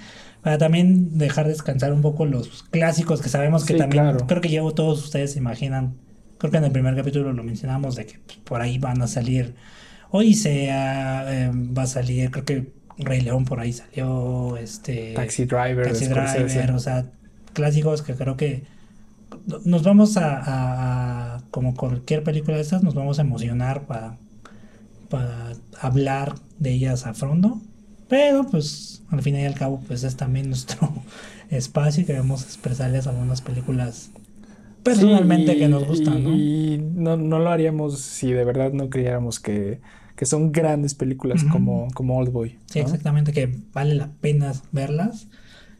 [0.41, 4.62] Para también dejar descansar un poco los clásicos que sabemos que también, creo que ya
[4.76, 5.93] todos ustedes se imaginan,
[6.39, 9.07] creo que en el primer capítulo lo mencionamos de que pues, por ahí van a
[9.07, 9.53] salir
[10.09, 15.14] Odisea, eh, va a salir, creo que Rey León por ahí salió, este...
[15.14, 15.88] Taxi Driver.
[15.88, 17.05] Taxi Driver, o sea,
[17.53, 18.64] clásicos que creo que
[19.64, 24.18] nos vamos a, como cualquier película de estas, nos vamos a emocionar para,
[25.12, 27.62] para hablar de ellas a fondo,
[28.07, 30.91] pero pues al fin y al cabo pues es también nuestro
[31.51, 34.09] espacio y queremos expresarles algunas películas
[34.82, 36.34] personalmente que nos gustan, ¿no?
[36.34, 39.80] Y no, no lo haríamos si de verdad no creyéramos que
[40.22, 42.59] que son grandes películas como, como Old Boy.
[42.68, 45.26] Sí, exactamente, que vale la pena verlas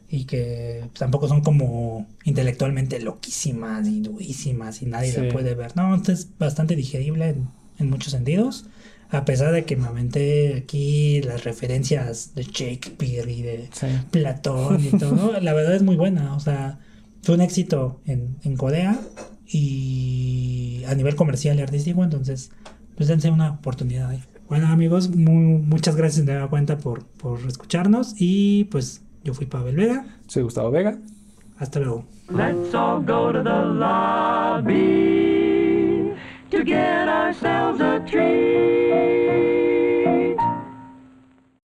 [0.08, 5.76] y que tampoco son como intelectualmente loquísimas y durísimas y nadie la puede ver.
[5.76, 7.36] No, es bastante digerible
[7.78, 8.66] en, muchos sentidos.
[9.12, 13.68] A pesar de que me aventé aquí las referencias de Shakespeare y de
[14.10, 16.34] Platón y todo, la verdad es muy buena.
[16.34, 16.78] O sea,
[17.22, 18.98] fue un éxito en, en Corea
[19.46, 22.50] y a nivel comercial y artístico, entonces
[22.96, 24.22] pues dense una oportunidad ahí.
[24.48, 29.76] Bueno amigos, muchas gracias de nueva cuenta por, por escucharnos y pues yo fui Pavel
[29.76, 30.06] Vega.
[30.26, 30.98] Soy Gustavo Vega.
[31.58, 32.04] Hasta luego.
[32.30, 35.41] Let's all go to the lobby
[36.52, 39.21] to get ourselves a treat.